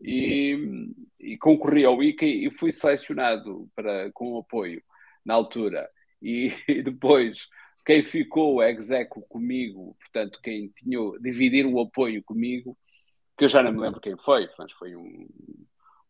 [0.00, 4.82] e, e concorri ao ICA e fui selecionado para, com apoio
[5.24, 5.88] na altura.
[6.20, 7.46] E, e depois,
[7.86, 12.76] quem ficou execo comigo, portanto, quem tinha dividir o apoio comigo,
[13.36, 15.28] que eu já não me lembro quem foi, mas foi um,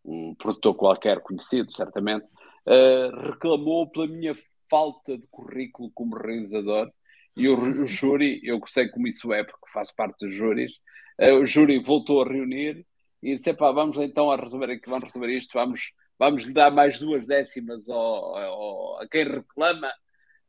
[0.03, 4.35] um produtor qualquer conhecido, certamente, uh, reclamou pela minha
[4.71, 6.91] falta de currículo como realizador.
[7.39, 10.73] E o, o júri, eu sei como isso é, porque faço parte dos júris,
[11.21, 12.85] uh, o júri voltou a reunir
[13.23, 16.71] e disse: pá, vamos então a resolver aqui, vamos resolver isto, vamos, vamos lhe dar
[16.71, 19.93] mais duas décimas ao, ao a quem reclama.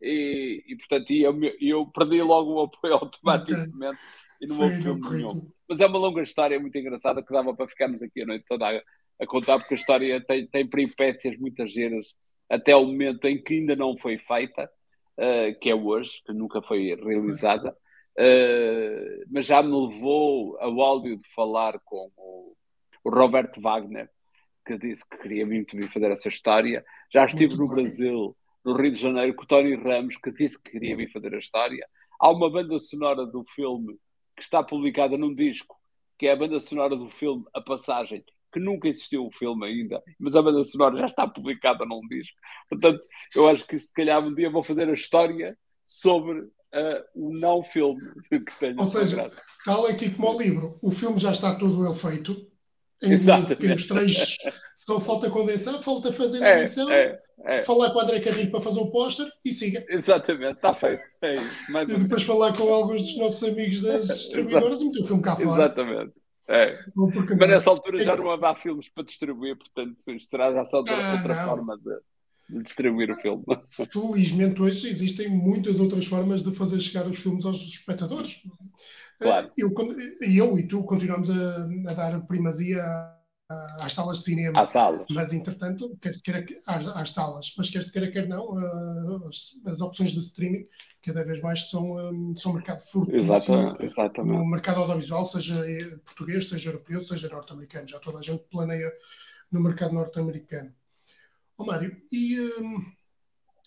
[0.02, 3.98] E, e portanto, eu, eu perdi logo o apoio automaticamente okay.
[4.42, 5.52] e não houve filme nenhum.
[5.68, 8.68] Mas é uma longa história muito engraçada que dava para ficarmos aqui a noite toda
[8.68, 8.82] a,
[9.22, 12.08] a contar, porque a história tem, tem peripécias muitas giras
[12.50, 14.70] até o momento em que ainda não foi feita,
[15.20, 17.76] uh, que é hoje, que nunca foi realizada.
[18.18, 22.56] Uh, mas já me levou ao áudio de falar com o,
[23.04, 24.10] o Roberto Wagner,
[24.66, 26.84] que disse que queria muito vir fazer essa história.
[27.14, 27.86] Já estive muito no bem.
[27.86, 31.34] Brasil, no Rio de Janeiro, com o Tony Ramos, que disse que queria vir fazer
[31.34, 31.88] a história.
[32.20, 33.98] Há uma banda sonora do filme
[34.36, 35.78] que está publicada num disco,
[36.18, 40.02] que é a banda sonora do filme A Passagem, que nunca existiu o filme ainda,
[40.20, 42.36] mas a banda sonora já está publicada num disco.
[42.70, 43.02] Portanto,
[43.36, 47.64] eu acho que se calhar um dia vou fazer a história sobre uh, o não
[47.64, 48.80] filme que tenho.
[48.80, 49.32] Ou seja,
[49.66, 52.50] tal é que como o livro, o filme já está todo ele feito,
[53.02, 54.38] em pequenos trechos,
[54.76, 57.64] só falta condensar, falta fazer a edição, é, é, é.
[57.64, 59.86] falar com o André Carrinho para fazer o um póster e siga.
[59.88, 61.04] Exatamente, está feito.
[61.22, 61.78] É isso.
[61.78, 65.36] E depois falar com alguns dos nossos amigos das distribuidoras e meter o filme cá
[65.38, 65.50] fora.
[65.50, 66.19] Exatamente.
[66.50, 66.80] É.
[66.96, 70.96] Mas nessa altura já não haverá filmes para distribuir, portanto, isto será já só outra,
[70.96, 73.44] ah, outra forma de, de, distribuir o filme.
[73.94, 78.42] Felizmente hoje existem muitas outras formas de fazer chegar os filmes aos espectadores.
[79.20, 79.52] Claro.
[79.56, 79.72] Eu,
[80.22, 82.84] eu e tu continuamos a, a dar primazia
[83.50, 84.62] às salas de cinema.
[84.62, 85.08] Às salas.
[85.10, 88.58] Mas, entretanto, quer se queira, às, às salas, mas quer se queira, quer não,
[89.28, 90.68] as, as, opções de streaming
[91.04, 94.38] cada vez mais são, um, são mercado fortíssimo exatamente, exatamente.
[94.38, 95.66] no mercado audiovisual, seja
[96.06, 97.88] português, seja europeu, seja norte-americano.
[97.88, 98.92] Já toda a gente planeia
[99.52, 100.72] no mercado norte-americano.
[101.58, 102.86] Oh, Mário, e, um,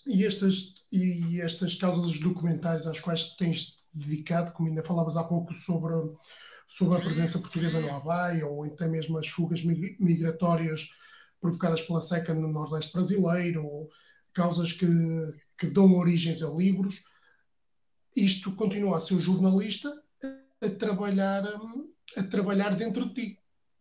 [0.06, 5.52] e, estas, e estas causas documentais às quais tens dedicado, como ainda falavas há pouco
[5.52, 5.92] sobre,
[6.68, 10.88] sobre a presença portuguesa no Havaí, ou até mesmo as fugas migratórias
[11.40, 13.90] provocadas pela seca no Nordeste brasileiro, ou
[14.34, 14.86] causas que,
[15.58, 17.02] que dão origens a livros.
[18.16, 19.92] Isto continua a ser o jornalista
[20.60, 21.44] a trabalhar,
[22.16, 23.38] a trabalhar dentro de ti,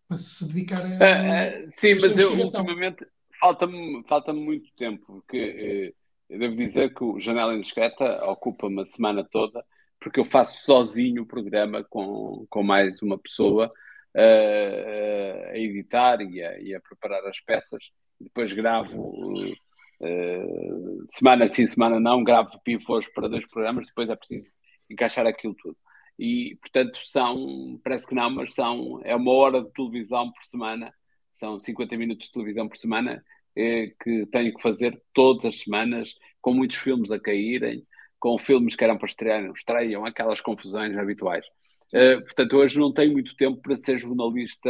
[0.07, 0.89] para se dedicar a.
[0.89, 3.05] Uh, uh, sim, mas eu ultimamente
[3.39, 5.93] falta-me falta muito tempo, porque
[6.29, 9.63] uh, devo dizer que o Janela Indiscreta ocupa uma semana toda
[10.01, 13.71] porque eu faço sozinho o programa com, com mais uma pessoa
[14.15, 17.83] uh, a editar e a, e a, preparar as peças.
[18.19, 24.49] Depois gravo uh, semana sim, semana não, gravo pivôs para dois programas, depois é preciso
[24.89, 25.77] encaixar aquilo tudo.
[26.17, 30.91] E, portanto, são, parece que não, mas são, é uma hora de televisão por semana,
[31.31, 33.23] são 50 minutos de televisão por semana
[33.55, 37.85] que tenho que fazer todas as semanas, com muitos filmes a caírem,
[38.21, 41.43] com filmes que eram para estrear, não estreiam, aquelas confusões habituais.
[41.91, 44.69] Uh, portanto, hoje não tenho muito tempo para ser jornalista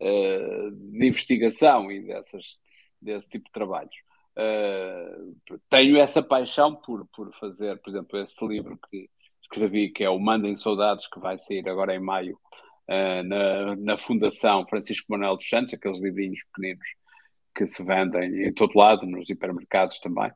[0.00, 2.56] uh, de investigação e dessas,
[3.00, 3.94] desse tipo de trabalhos.
[4.34, 9.06] Uh, tenho essa paixão por, por fazer, por exemplo, esse livro que
[9.42, 12.38] escrevi, que é o Mandem Saudades, que vai sair agora em maio
[13.24, 16.84] na, na Fundação Francisco Manuel dos Santos, aqueles livrinhos pequeninos
[17.54, 20.30] que se vendem em todo lado, nos hipermercados também.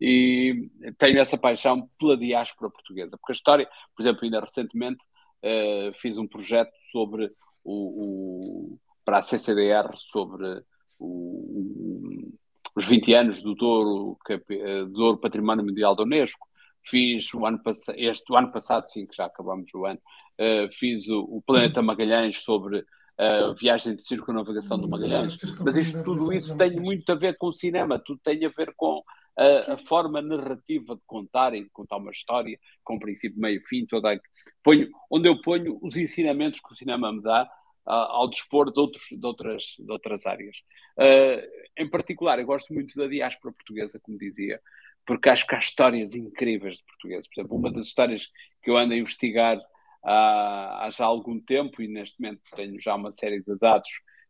[0.00, 5.04] E tenho essa paixão pela diáspora portuguesa, porque a história, por exemplo, ainda recentemente
[5.44, 7.30] uh, fiz um projeto sobre
[7.62, 10.62] o, o, para a CCDR sobre
[10.98, 12.30] o,
[12.74, 16.46] os 20 anos do Douro, eh, do Douro Património Mundial da Unesco.
[16.82, 17.60] Fiz o ano
[17.96, 20.00] este o ano passado, sim, que já acabamos o ano,
[20.38, 22.82] uh, fiz o, o Planeta Magalhães sobre
[23.20, 25.42] a viagem de circunnavegação do Magalhães.
[25.60, 28.72] Mas isto, tudo isso tem muito a ver com o cinema, tudo tem a ver
[28.74, 29.02] com
[29.36, 33.84] a, a, forma narrativa de contar e de contar uma história, com princípio, meio, fim,
[33.84, 34.18] toda a...
[34.62, 37.44] ponho, onde eu ponho os ensinamentos que o cinema me dá
[37.86, 40.56] uh, ao dispor de, outros, de, outras, de outras áreas.
[40.96, 41.46] Uh,
[41.76, 44.60] em particular, eu gosto muito da diáspora portuguesa, como dizia,
[45.06, 47.28] porque acho que há histórias incríveis de portugueses.
[47.28, 48.28] Por exemplo, uma das histórias
[48.62, 49.60] que eu ando a investigar
[50.02, 53.88] há, há já algum tempo e neste momento tenho já uma série de dados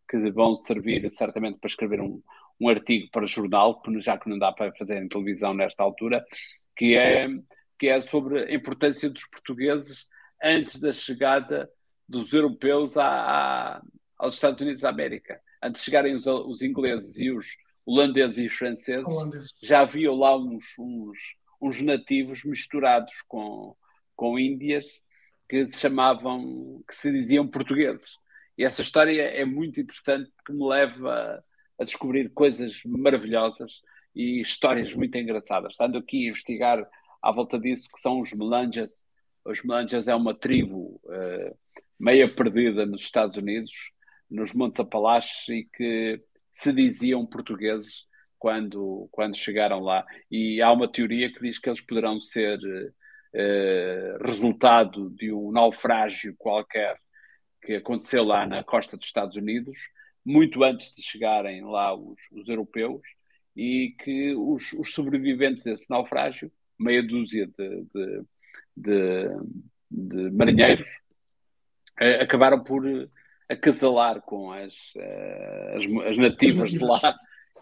[0.08, 2.20] que vão servir certamente para escrever um,
[2.60, 6.24] um artigo para jornal, já que não dá para fazer em televisão nesta altura,
[6.76, 7.28] que é,
[7.78, 10.06] que é sobre a importância dos portugueses
[10.42, 11.70] antes da chegada
[12.08, 13.80] dos europeus à,
[14.18, 15.40] aos Estados Unidos da América.
[15.62, 17.56] Antes de chegarem os, os ingleses e os
[17.86, 19.54] holandeses e franceses, Holandês.
[19.62, 21.18] já havia lá uns, uns,
[21.60, 23.76] uns nativos misturados com,
[24.16, 24.86] com índias
[25.50, 28.12] que se chamavam, que se diziam portugueses.
[28.56, 31.42] E essa história é muito interessante porque me leva
[31.76, 33.80] a descobrir coisas maravilhosas
[34.14, 35.72] e histórias muito engraçadas.
[35.72, 36.88] Estando aqui a investigar
[37.20, 39.04] à volta disso, que são os Melanjas.
[39.44, 41.58] Os Melanjas é uma tribo uh,
[41.98, 43.72] meia perdida nos Estados Unidos,
[44.30, 46.22] nos Montes Apalaches, e que
[46.52, 48.04] se diziam portugueses
[48.38, 50.06] quando, quando chegaram lá.
[50.30, 52.99] E há uma teoria que diz que eles poderão ser uh,
[54.24, 56.98] resultado de um naufrágio qualquer
[57.62, 59.78] que aconteceu lá na costa dos Estados Unidos,
[60.24, 63.02] muito antes de chegarem lá os, os europeus,
[63.56, 68.22] e que os, os, sobreviventes desse naufrágio, meia dúzia de, de,
[68.76, 69.28] de,
[69.90, 70.88] de marinheiros,
[72.00, 72.84] eh, acabaram por
[73.48, 77.18] acasalar com as, eh, as, as nativas de lá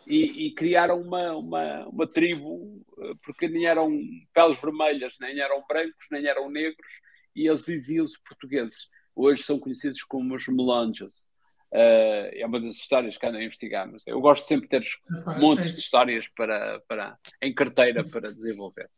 [0.08, 3.90] e, e, criaram uma, uma, uma tribo, eh, porque nem eram
[4.32, 6.86] peles vermelhas, nem eram brancos, nem eram negros,
[7.36, 8.88] e eles diziam-se portugueses
[9.18, 11.26] hoje são conhecidos como os melanges.
[11.70, 14.86] Uh, é uma das histórias que ando a investigar, mas eu gosto sempre de ter
[15.38, 18.88] montes de histórias para, para, em carteira isso, para desenvolver.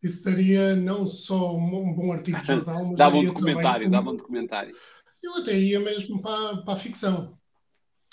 [0.00, 4.16] Isso daria não só um bom artigo de jornal, mas dava um documentário, dava um
[4.16, 4.72] documentário.
[5.20, 7.36] Eu até ia mesmo para, para a ficção.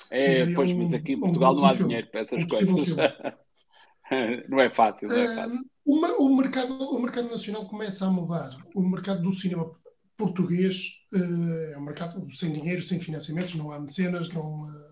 [0.10, 2.88] É, pois, um, mas aqui em Portugal não há filme, dinheiro para essas um coisas.
[4.50, 5.60] não é fácil, não é fácil.
[5.86, 8.58] Uh, o, mercado, o mercado nacional começa a mudar.
[8.74, 9.72] O mercado do cinema
[10.18, 14.89] português uh, é um mercado sem dinheiro, sem financiamentos, não há mecenas, não, uh,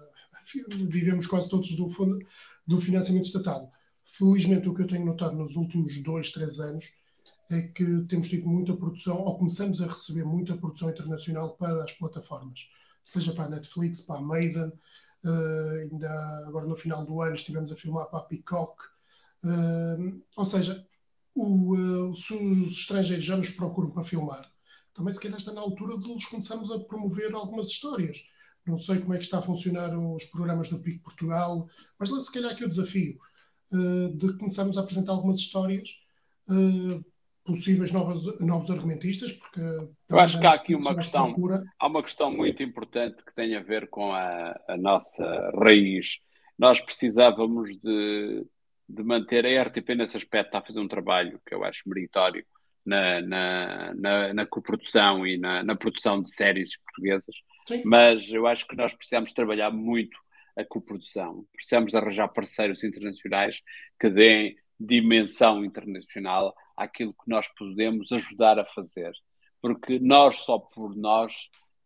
[0.90, 2.20] vivemos quase todos do, fundo,
[2.66, 3.72] do financiamento estatal.
[4.06, 6.86] Felizmente, o que eu tenho notado nos últimos dois, três anos
[7.52, 11.92] é que temos tido muita produção, ou começamos a receber muita produção internacional para as
[11.92, 12.68] plataformas,
[13.08, 16.10] seja para a Netflix, para a Amazon, uh, ainda
[16.48, 18.82] agora no final do ano estivemos a filmar para a Peacock,
[20.36, 20.86] ou seja,
[21.34, 24.52] o, se os estrangeiros já nos procuram para filmar,
[24.94, 28.26] também se calhar está na altura de nos começarmos a promover algumas histórias.
[28.66, 32.20] Não sei como é que está a funcionar os programas do PIC Portugal, mas lá
[32.20, 33.18] se calhar aqui o desafio
[33.72, 36.02] uh, de começarmos a apresentar algumas histórias,
[36.50, 37.06] uh,
[37.48, 39.62] possíveis novas, novos argumentistas, porque...
[40.10, 41.34] Eu acho que há aqui uma questão,
[41.80, 45.26] há uma questão muito importante que tem a ver com a, a nossa
[45.58, 46.20] raiz.
[46.60, 48.46] Nós precisávamos de,
[48.88, 52.46] de manter a RTP nesse aspecto, está a fazer um trabalho que eu acho meritório,
[52.86, 57.36] na, na, na, na coprodução e na, na, produção de séries portuguesas,
[57.68, 57.82] Sim.
[57.86, 60.18] mas eu acho que nós precisamos trabalhar muito
[60.58, 61.46] a coprodução.
[61.54, 63.62] Precisamos arranjar parceiros internacionais
[64.00, 69.12] que deem dimensão internacional àquilo que nós podemos ajudar a fazer.
[69.62, 71.34] Porque nós, só por nós,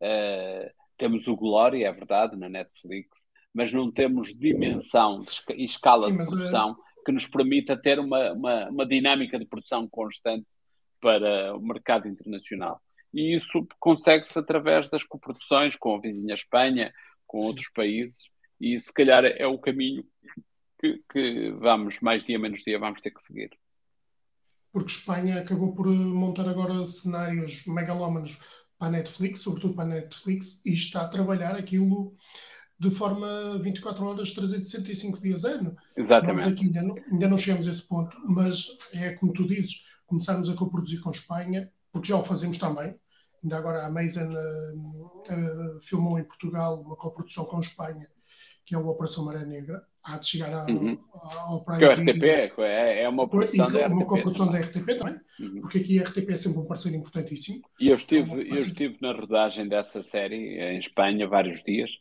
[0.01, 5.23] uh, temos o Glória, é verdade, na Netflix, mas não temos dimensão
[5.55, 7.03] e escala Sim, de produção é...
[7.05, 10.45] que nos permita ter uma, uma, uma dinâmica de produção constante
[10.99, 12.79] para o mercado internacional.
[13.13, 16.93] E isso consegue-se através das coproduções com a vizinha Espanha,
[17.25, 18.29] com outros países,
[18.59, 20.05] e se calhar é o caminho
[20.79, 23.49] que, que vamos, mais dia menos dia, vamos ter que seguir.
[24.71, 28.37] Porque Espanha acabou por montar agora cenários megalómanos
[28.77, 32.15] para a Netflix, sobretudo para a Netflix, e está a trabalhar aquilo
[32.79, 35.77] de forma 24 horas, 365 dias ano.
[35.95, 36.41] Exatamente.
[36.41, 39.83] Nós aqui ainda não, ainda não chegamos a esse ponto, mas é como tu dizes,
[40.07, 42.95] começarmos a coproduzir com Espanha, porque já o fazemos também.
[43.43, 48.09] Ainda agora a Amazon uh, uh, filmou em Portugal uma coprodução com Espanha,
[48.65, 49.85] que é a Operação Maré Negra.
[50.03, 50.97] Há de chegar à, uhum.
[51.13, 52.23] ao Prime que é o RTP,
[52.61, 53.93] é, é uma produção da RTP.
[53.93, 55.61] Uma coprodução da RTP também, uhum.
[55.61, 57.61] porque aqui a RTP é sempre um parceiro importantíssimo.
[57.79, 61.91] E eu estive, é eu estive na rodagem dessa série em Espanha vários dias.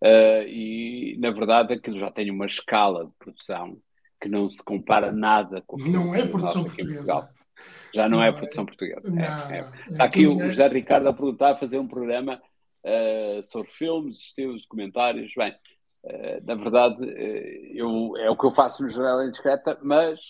[0.00, 3.78] Uh, e na verdade aquilo já tem uma escala de produção
[4.20, 7.30] que não se compara nada com não é produção portuguesa
[7.94, 9.02] já não, é não é produção portuguesa.
[9.04, 9.92] Não, é, é.
[9.92, 12.40] Está aqui o José Ricardo a perguntar, a fazer um programa
[12.84, 15.32] uh, sobre filmes, estilos, documentários.
[15.36, 15.54] Bem,
[16.04, 20.20] uh, na verdade, uh, eu, é o que eu faço no Jornal Indiscreta, mas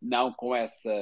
[0.00, 0.92] não com essa,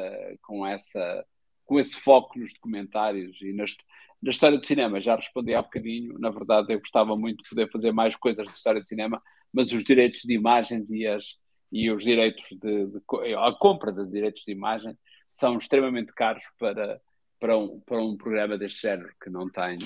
[0.43, 1.25] com essa,
[1.65, 3.77] com esse foco nos documentários e nas,
[4.23, 5.01] na história do cinema.
[5.01, 6.19] Já respondi há bocadinho.
[6.19, 9.23] Na verdade, eu gostava muito de poder fazer mais coisas de história do cinema,
[9.53, 11.37] mas os direitos de imagens e as
[11.71, 14.97] e os direitos de, de a compra de direitos de imagem
[15.33, 17.01] são extremamente caros para,
[17.39, 19.79] para, um, para um programa deste género que não tem.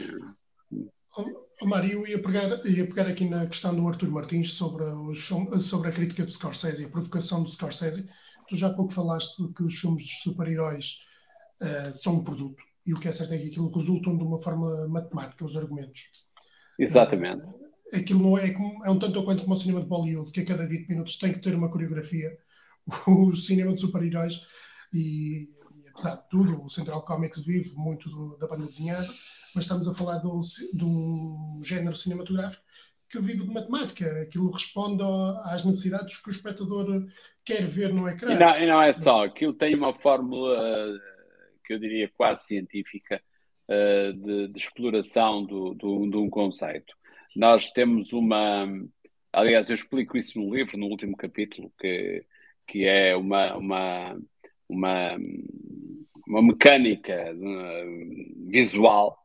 [1.14, 5.28] Oh, Mário, eu ia pegar, ia pegar aqui na questão do Arthur Martins sobre, os,
[5.60, 8.08] sobre a crítica do Scorsese, a provocação do Scorsese.
[8.48, 11.00] Tu já há pouco falaste que os filmes dos super-heróis
[11.60, 14.40] uh, são um produto e o que é certo é que aquilo resultam de uma
[14.40, 16.26] forma matemática, os argumentos.
[16.78, 17.42] Exatamente.
[17.42, 20.32] Uh, aquilo não é como, é um tanto ou quanto como o cinema de Bollywood,
[20.32, 22.30] que a cada 20 minutos tem que ter uma coreografia.
[23.06, 24.40] O cinema de super-heróis,
[24.92, 29.08] e, e, apesar de tudo, o Central Comics vive muito do, da banda desenhada,
[29.54, 32.62] mas estamos a falar de um, de um género cinematográfico
[33.10, 34.22] que vive de matemática.
[34.22, 35.02] Aquilo responde
[35.44, 37.06] às necessidades que o espectador
[37.44, 38.32] quer ver no ecrã.
[38.32, 40.98] E não, e não é só, aquilo tem uma fórmula
[41.64, 43.20] que eu diria quase científica
[43.68, 46.94] de, de exploração do, do, de um conceito.
[47.34, 48.66] Nós temos uma.
[49.32, 52.24] Aliás, eu explico isso no livro, no último capítulo, que,
[52.66, 54.20] que é uma, uma,
[54.68, 55.16] uma,
[56.26, 57.34] uma mecânica
[58.46, 59.21] visual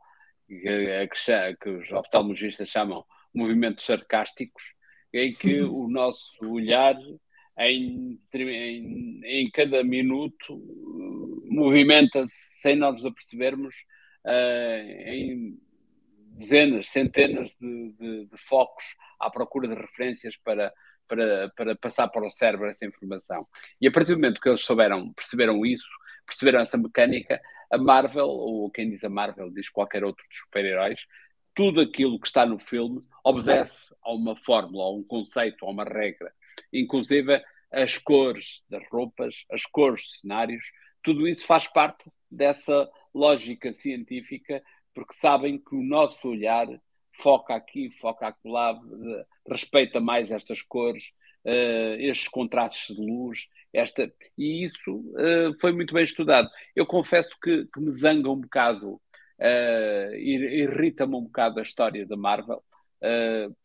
[0.48, 3.04] que, que os oftalmologistas chamam
[3.34, 4.74] movimentos sarcásticos,
[5.14, 6.96] em que o nosso olhar
[7.60, 10.62] em, em, em cada minuto
[11.46, 13.76] movimenta-se sem nós nos apercebermos
[14.26, 15.60] uh, em
[16.38, 20.72] dezenas, centenas de, de, de, focos à procura de referências para,
[21.08, 23.48] para, para passar para o cérebro essa informação.
[23.82, 25.90] E a partir do momento que eles souberam, perceberam isso,
[26.26, 31.00] perceberam essa mecânica, a Marvel, ou quem diz a Marvel diz qualquer outro dos super-heróis,
[31.54, 35.84] tudo aquilo que está no filme obedece a uma fórmula, a um conceito, a uma
[35.84, 36.32] regra.
[36.72, 37.42] Inclusive
[37.72, 40.72] as cores das roupas, as cores dos cenários,
[41.04, 44.64] tudo isso faz parte dessa lógica científica,
[44.94, 46.68] porque sabem que o nosso olhar
[47.12, 48.80] foca aqui, foca acolá,
[49.48, 51.12] respeita mais estas cores,
[51.46, 53.48] uh, estes contrastes de luz,
[53.80, 56.50] esta, e isso uh, foi muito bem estudado.
[56.76, 62.18] Eu confesso que, que me zanga um bocado, uh, irrita-me um bocado a história da
[62.18, 62.64] Marvel,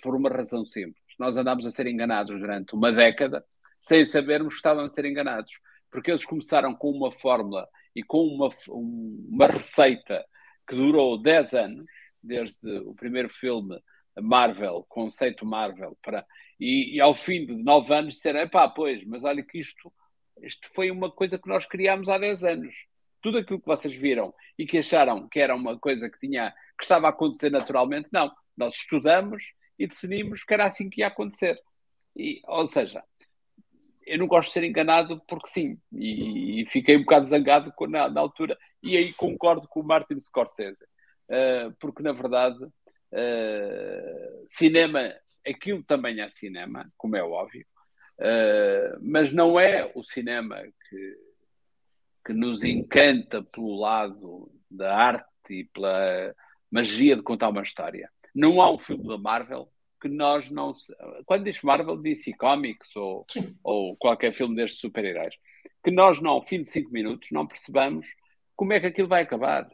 [0.03, 1.03] por uma razão simples.
[1.19, 3.43] Nós andámos a ser enganados durante uma década,
[3.81, 5.53] sem sabermos que estávamos a ser enganados,
[5.91, 7.67] porque eles começaram com uma fórmula
[7.97, 10.23] e com uma, uma receita
[10.69, 11.87] que durou 10 anos,
[12.23, 13.81] desde o primeiro filme
[14.21, 16.25] Marvel, conceito Marvel, para,
[16.61, 19.93] e, e ao fim de 9 anos disseram, pá, pois, mas olha que isto,
[20.43, 22.75] isto foi uma coisa que nós criámos há 10 anos.
[23.21, 26.85] Tudo aquilo que vocês viram e que acharam que era uma coisa que tinha que
[26.85, 28.31] estava a acontecer naturalmente, não.
[28.57, 31.59] Nós estudamos e decidimos que era assim que ia acontecer.
[32.17, 33.03] E, ou seja,
[34.07, 38.09] eu não gosto de ser enganado porque sim, e, e fiquei um bocado zangado na,
[38.09, 45.15] na, altura, e aí concordo com o Martin Scorsese, uh, porque na verdade, uh, cinema,
[45.47, 47.65] aquilo também é cinema, como é óbvio,
[48.19, 51.17] uh, mas não é o cinema que,
[52.27, 56.35] que nos encanta pelo lado da arte e pela
[56.71, 58.11] magia de contar uma história.
[58.35, 59.71] Não há um filme da Marvel
[60.01, 60.75] que nós não.
[61.25, 63.25] Quando diz Marvel, DC Comics ou,
[63.63, 65.35] ou qualquer filme destes super-heróis,
[65.85, 68.07] que nós, não, ao fim de cinco minutos, não percebamos
[68.57, 69.69] como é que aquilo vai acabar.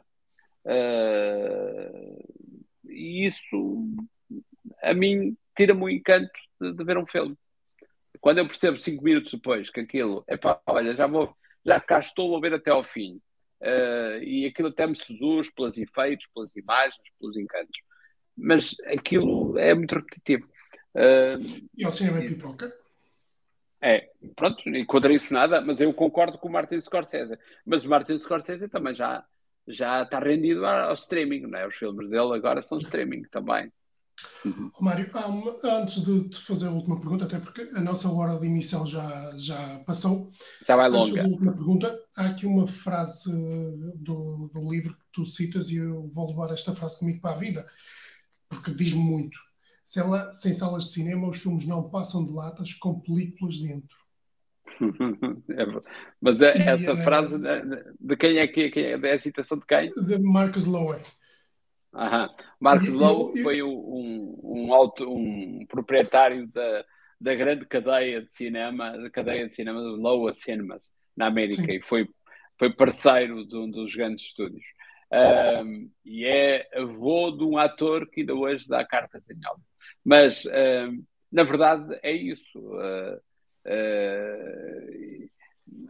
[0.65, 2.19] Uh,
[2.89, 3.87] e isso,
[4.83, 7.35] a mim, tira-me o encanto de, de, ver um filme.
[8.19, 11.99] Quando eu percebo cinco minutos depois que aquilo, é pá, olha, já vou, já cá
[11.99, 13.21] estou a ver até ao fim.
[13.61, 17.79] Uh, e aquilo até me seduz pelos efeitos, pelas imagens, pelos encantos
[18.39, 20.47] mas aquilo é muito repetitivo.
[20.95, 22.73] Uh, e ao cinema é pipoca?
[23.81, 27.37] É, pronto, e contra isso nada, mas eu concordo com o Martin Scorsese.
[27.65, 29.23] Mas o Martin Scorsese também já,
[29.67, 31.67] já está rendido ao streaming, não é?
[31.67, 33.71] Os filmes dele agora são streaming também.
[34.45, 34.71] Uhum.
[34.79, 35.09] Mário,
[35.63, 39.29] antes de te fazer a última pergunta, até porque a nossa hora de emissão já,
[39.37, 40.31] já passou.
[40.67, 40.97] Vai longa.
[40.97, 43.31] Antes de fazer a última pergunta, há aqui uma frase
[43.95, 47.39] do, do livro que tu citas e eu vou levar esta frase comigo para a
[47.39, 47.65] vida
[48.49, 49.37] porque diz muito.
[49.85, 53.97] Sem, lá, sem salas de cinema, os filmes não passam de latas com películas dentro.
[55.49, 55.65] É,
[56.21, 59.65] mas é, essa é, frase de, de, quem é que é, é a citação de
[59.65, 59.91] quem?
[59.91, 61.01] De Marcus Lowe.
[61.93, 62.29] Aham.
[62.59, 66.85] Marcus Lowe foi um, um, auto, um proprietário da,
[67.19, 71.73] da grande cadeia de cinema, da cadeia de cinema do Cinemas, na América, Sim.
[71.73, 72.07] e foi,
[72.57, 74.63] foi parceiro de um dos grandes estúdios.
[75.11, 79.65] Um, e é avô de um ator que ainda hoje dá cartas em áudio.
[80.05, 82.59] Mas, um, na verdade, é isso.
[82.59, 83.19] Uh,
[83.65, 85.29] uh,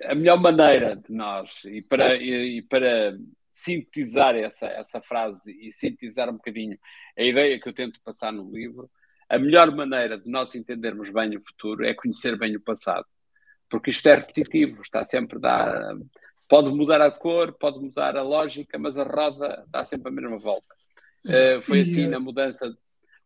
[0.05, 3.17] a melhor maneira de nós, e para, e, e para
[3.61, 6.77] sintetizar essa, essa frase e sintetizar um bocadinho
[7.17, 8.89] a ideia que eu tento passar no livro,
[9.27, 13.05] a melhor maneira de nós entendermos bem o futuro é conhecer bem o passado.
[13.69, 15.97] Porque isto é repetitivo, está sempre a dar
[16.49, 20.39] Pode mudar a cor, pode mudar a lógica, mas a roda dá sempre a mesma
[20.39, 20.67] volta.
[21.23, 22.75] Uh, foi assim na mudança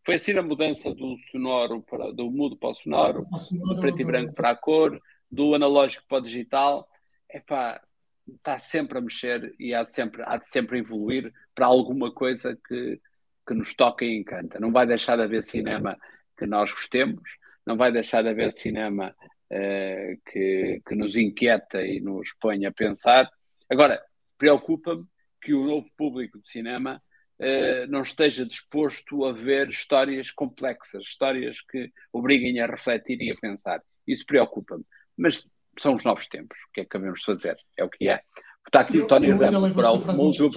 [0.05, 3.25] foi assim na mudança do sonoro para, do mudo para o sonoro,
[3.69, 5.01] do preto e branco para a cor,
[5.31, 6.85] do analógico para o digital.
[7.29, 7.81] Epá,
[8.27, 12.99] está sempre a mexer e há, sempre, há de sempre evoluir para alguma coisa que,
[13.47, 14.59] que nos toca e encanta.
[14.59, 15.97] Não vai deixar de haver cinema
[16.37, 19.15] que nós gostemos, não vai deixar de haver cinema
[19.51, 23.29] uh, que, que nos inquieta e nos põe a pensar.
[23.69, 24.01] Agora,
[24.37, 25.05] preocupa-me
[25.41, 27.01] que o novo público de cinema
[27.39, 33.35] uh, não esteja disposto a ver histórias complexas, histórias que obriguem a refletir e a
[33.35, 33.81] pensar.
[34.07, 34.85] Isso preocupa-me.
[35.15, 35.47] Mas
[35.79, 36.57] são os novos tempos.
[36.69, 37.57] O que é que devemos fazer?
[37.77, 38.21] É o que é.
[38.65, 40.49] Está aqui o Tony Ramos uma última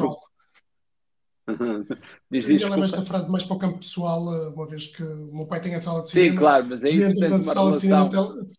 [2.30, 5.30] Diz eu leva esta frase mais para o campo pessoal, eh, uma vez que o
[5.32, 6.32] meu pai tem a sala de cinema.
[6.32, 8.10] Sim, claro, mas aí dentro da sala de cinema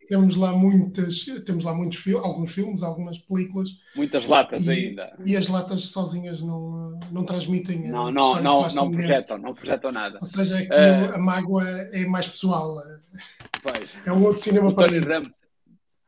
[0.08, 3.72] temos lá muitas, temos lá muitos filmes, alguns filmes, algumas películas.
[3.94, 5.18] Muitas latas e, ainda.
[5.26, 7.90] E as latas sozinhas não, não transmitem.
[7.90, 10.20] Não, não, não, não projetam, não projetam nada.
[10.22, 11.16] Ou seja, aqui uh...
[11.16, 12.82] a mágoa é mais pessoal.
[13.62, 13.92] Pois.
[14.06, 15.30] É um outro cinema para Tony Rambo,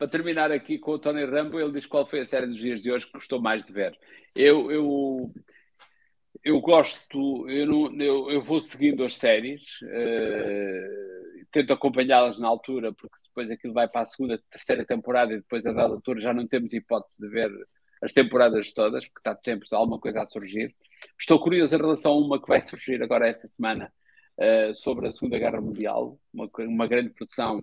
[0.00, 2.80] Para terminar aqui com o Tony Rambo, ele diz qual foi a série dos dias
[2.80, 3.98] de hoje que gostou mais de ver.
[4.34, 5.30] Eu, eu
[6.42, 12.94] eu gosto, eu, não, eu, eu, vou seguindo as séries, uh, tento acompanhá-las na altura,
[12.94, 16.32] porque depois aquilo vai para a segunda, terceira temporada e depois a dada altura já
[16.32, 17.50] não temos hipótese de ver
[18.00, 20.74] as temporadas todas, porque está sempre alguma coisa a surgir.
[21.20, 23.92] Estou curioso em relação a uma que vai surgir agora esta semana
[24.38, 27.62] uh, sobre a Segunda Guerra Mundial, uma, uma grande produção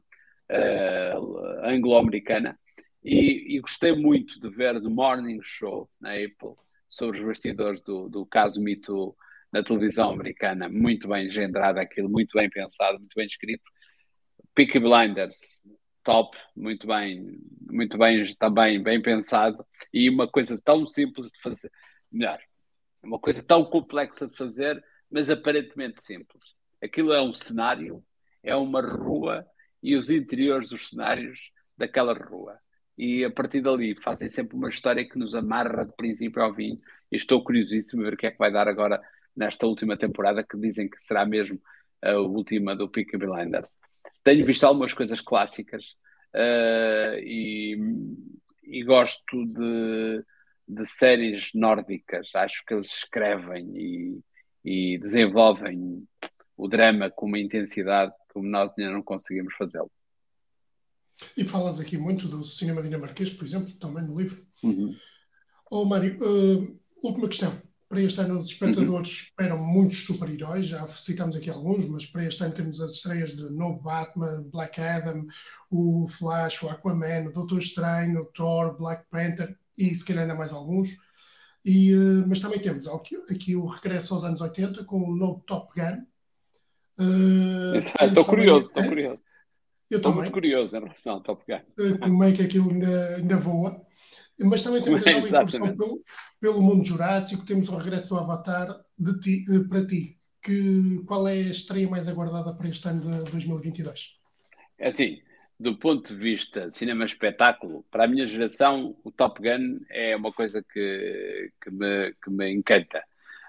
[0.52, 2.58] uh, anglo-americana,
[3.04, 6.56] e, e gostei muito de ver The Morning Show na Apple
[6.88, 9.16] sobre os bastidores do, do caso Mito
[9.52, 13.64] na televisão americana, muito bem engendrado aquilo, muito bem pensado, muito bem escrito.
[14.54, 15.62] Peaky Blinders,
[16.04, 21.72] top, muito bem, muito bem, também bem pensado, e uma coisa tão simples de fazer,
[22.12, 22.40] melhor,
[23.02, 26.44] uma coisa tão complexa de fazer, mas aparentemente simples.
[26.82, 28.04] Aquilo é um cenário,
[28.44, 29.46] é uma rua
[29.82, 32.60] e os interiores dos cenários daquela rua
[32.98, 36.82] e a partir dali fazem sempre uma história que nos amarra de princípio ao fim.
[37.12, 39.00] E estou curiosíssimo a ver o que é que vai dar agora
[39.36, 41.62] nesta última temporada, que dizem que será mesmo
[42.02, 43.76] a última do Peaky Blinders.
[44.24, 45.96] Tenho visto algumas coisas clássicas
[46.34, 47.78] uh, e,
[48.64, 50.24] e, gosto de,
[50.68, 52.34] de, séries nórdicas.
[52.34, 54.20] Acho que eles escrevem e,
[54.66, 56.04] e desenvolvem
[56.58, 59.92] o drama com uma intensidade como nós ainda não conseguimos fazê-lo.
[61.36, 64.46] E falas aqui muito do cinema dinamarquês, por exemplo, também no livro.
[64.64, 64.96] Uhum.
[65.72, 67.60] Oh, Mário, uh, última questão.
[67.90, 69.16] Para este ano, os espectadores uhum.
[69.16, 73.50] esperam muitos super-heróis, já citamos aqui alguns, mas para este ano temos as estreias de
[73.50, 75.26] No Batman, Black Adam,
[75.72, 80.36] o Flash, o Aquaman, o Doutor Estranho, o Thor, Black Panther e se calhar ainda
[80.36, 80.90] mais alguns.
[81.66, 85.42] E, uh, mas também temos aqui, aqui, o regresso aos anos 80 com o novo
[85.48, 86.06] Top Gun.
[87.00, 89.22] Uh, estou curioso, estou curioso.
[89.90, 91.98] Eu Estou muito curioso em relação ao Top Gun.
[92.00, 93.82] Como é que aquilo ainda, ainda voa.
[94.40, 96.04] Mas também temos a nova incursão pelo,
[96.40, 100.18] pelo mundo jurássico, temos o regresso do Avatar de ti, eh, para ti.
[100.44, 104.18] Que, qual é a estreia mais aguardada para este ano de 2022?
[104.78, 105.20] É assim,
[105.60, 110.32] do ponto de vista de cinema-espetáculo, para a minha geração, o Top Gun é uma
[110.32, 113.04] coisa que, que, me, que me encanta.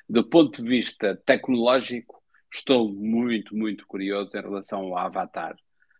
[0.08, 2.17] Do ponto de vista tecnológico,
[2.52, 5.56] estou muito, muito curioso em relação ao Avatar.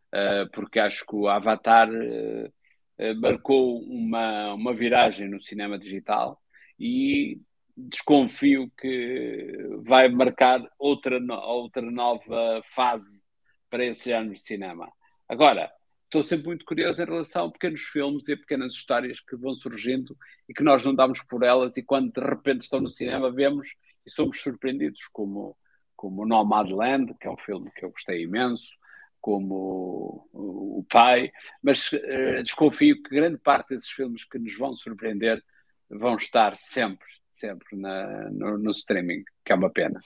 [0.08, 6.40] Uh, porque acho que o Avatar uh, marcou uma, uma viragem no cinema digital
[6.78, 7.40] e
[7.76, 9.54] desconfio que
[9.84, 13.22] vai marcar outra, outra nova fase
[13.70, 14.90] para esse género de cinema.
[15.28, 15.70] Agora,
[16.04, 19.54] estou sempre muito curioso em relação a pequenos filmes e a pequenas histórias que vão
[19.54, 20.16] surgindo
[20.48, 23.76] e que nós não damos por elas e quando de repente estão no cinema vemos
[24.06, 25.56] e somos surpreendidos, como,
[25.98, 28.76] como Nomadland, que é um filme que eu gostei imenso,
[29.20, 35.42] como o, pai, mas uh, desconfio que grande parte desses filmes que nos vão surpreender
[35.90, 40.00] vão estar sempre, sempre na, no, no streaming, que é uma pena.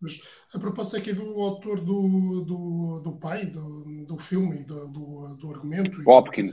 [0.00, 0.20] Mas
[0.52, 5.50] a proposta aqui do autor do, do, do pai, do, do filme, do, do, do
[5.54, 6.50] argumento, Hopkins.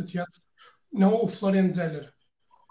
[0.91, 2.13] Não o Florian Zeller.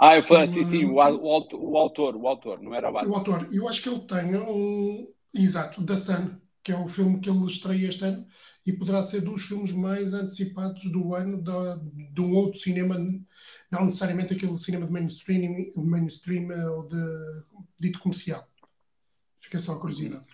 [0.01, 3.15] Ah, eu falei, sim, sim, o, o, o, autor, o autor, não era o O
[3.17, 7.29] autor, eu acho que ele tem um, exato, da Sun, que é o filme que
[7.29, 8.27] ele estreia este ano,
[8.65, 12.97] e poderá ser dos filmes mais antecipados do ano de, de um outro cinema,
[13.71, 17.43] não necessariamente aquele cinema de mainstream, mainstream ou de
[17.79, 18.47] dito comercial.
[19.41, 20.25] Fica só a curiosidade.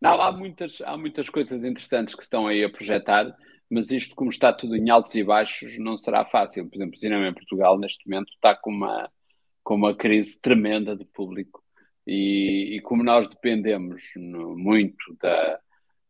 [0.00, 3.34] Não, há muitas, há muitas coisas interessantes que estão aí a projetar,
[3.70, 6.68] mas isto, como está tudo em altos e baixos, não será fácil.
[6.68, 9.10] Por exemplo, o cinema em Portugal, neste momento, está com uma,
[9.62, 11.59] com uma crise tremenda de público.
[12.12, 15.60] E, e como nós dependemos no, muito da,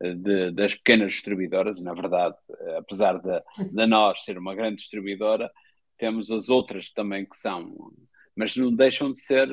[0.00, 2.36] de, das pequenas distribuidoras, na verdade,
[2.78, 5.50] apesar de nós ser uma grande distribuidora,
[5.98, 7.92] temos as outras também que são,
[8.34, 9.46] mas não deixam de ser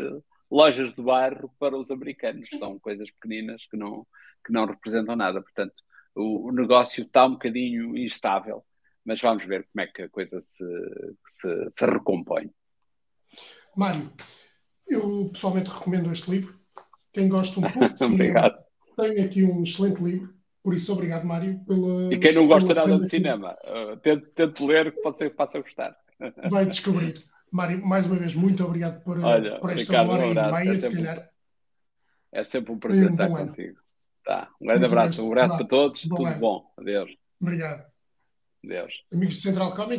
[0.49, 4.07] lojas de bairro para os americanos, são coisas pequeninas que não,
[4.45, 5.41] que não representam nada.
[5.41, 5.75] Portanto,
[6.15, 8.63] o, o negócio está um bocadinho instável,
[9.03, 10.63] mas vamos ver como é que a coisa se,
[11.27, 12.49] se, se recompõe.
[13.75, 14.13] Mário,
[14.87, 16.55] eu pessoalmente recomendo este livro.
[17.11, 18.57] Quem gosta um pouco de cinema
[18.97, 20.33] tem aqui um excelente livro.
[20.63, 21.59] Por isso, obrigado, Mário.
[21.65, 25.29] Pela, e quem não gosta nada de cinema, uh, tente, tente ler, que pode ser
[25.29, 25.95] que possa gostar.
[26.49, 27.23] Vai descobrir.
[27.49, 30.75] Mário, mais uma vez, muito obrigado por, Olha, por esta Ricardo, hora um e meia,
[30.75, 31.29] é se calhar.
[32.33, 33.79] É sempre um prazer um estar contigo.
[34.25, 34.49] Tá.
[34.59, 36.73] Um grande muito abraço, um abraço para todos, bom tudo bom.
[36.77, 37.15] Adeus.
[37.39, 37.85] Obrigado.
[38.65, 38.93] Adeus.
[39.13, 39.95] Amigos de Central Comics.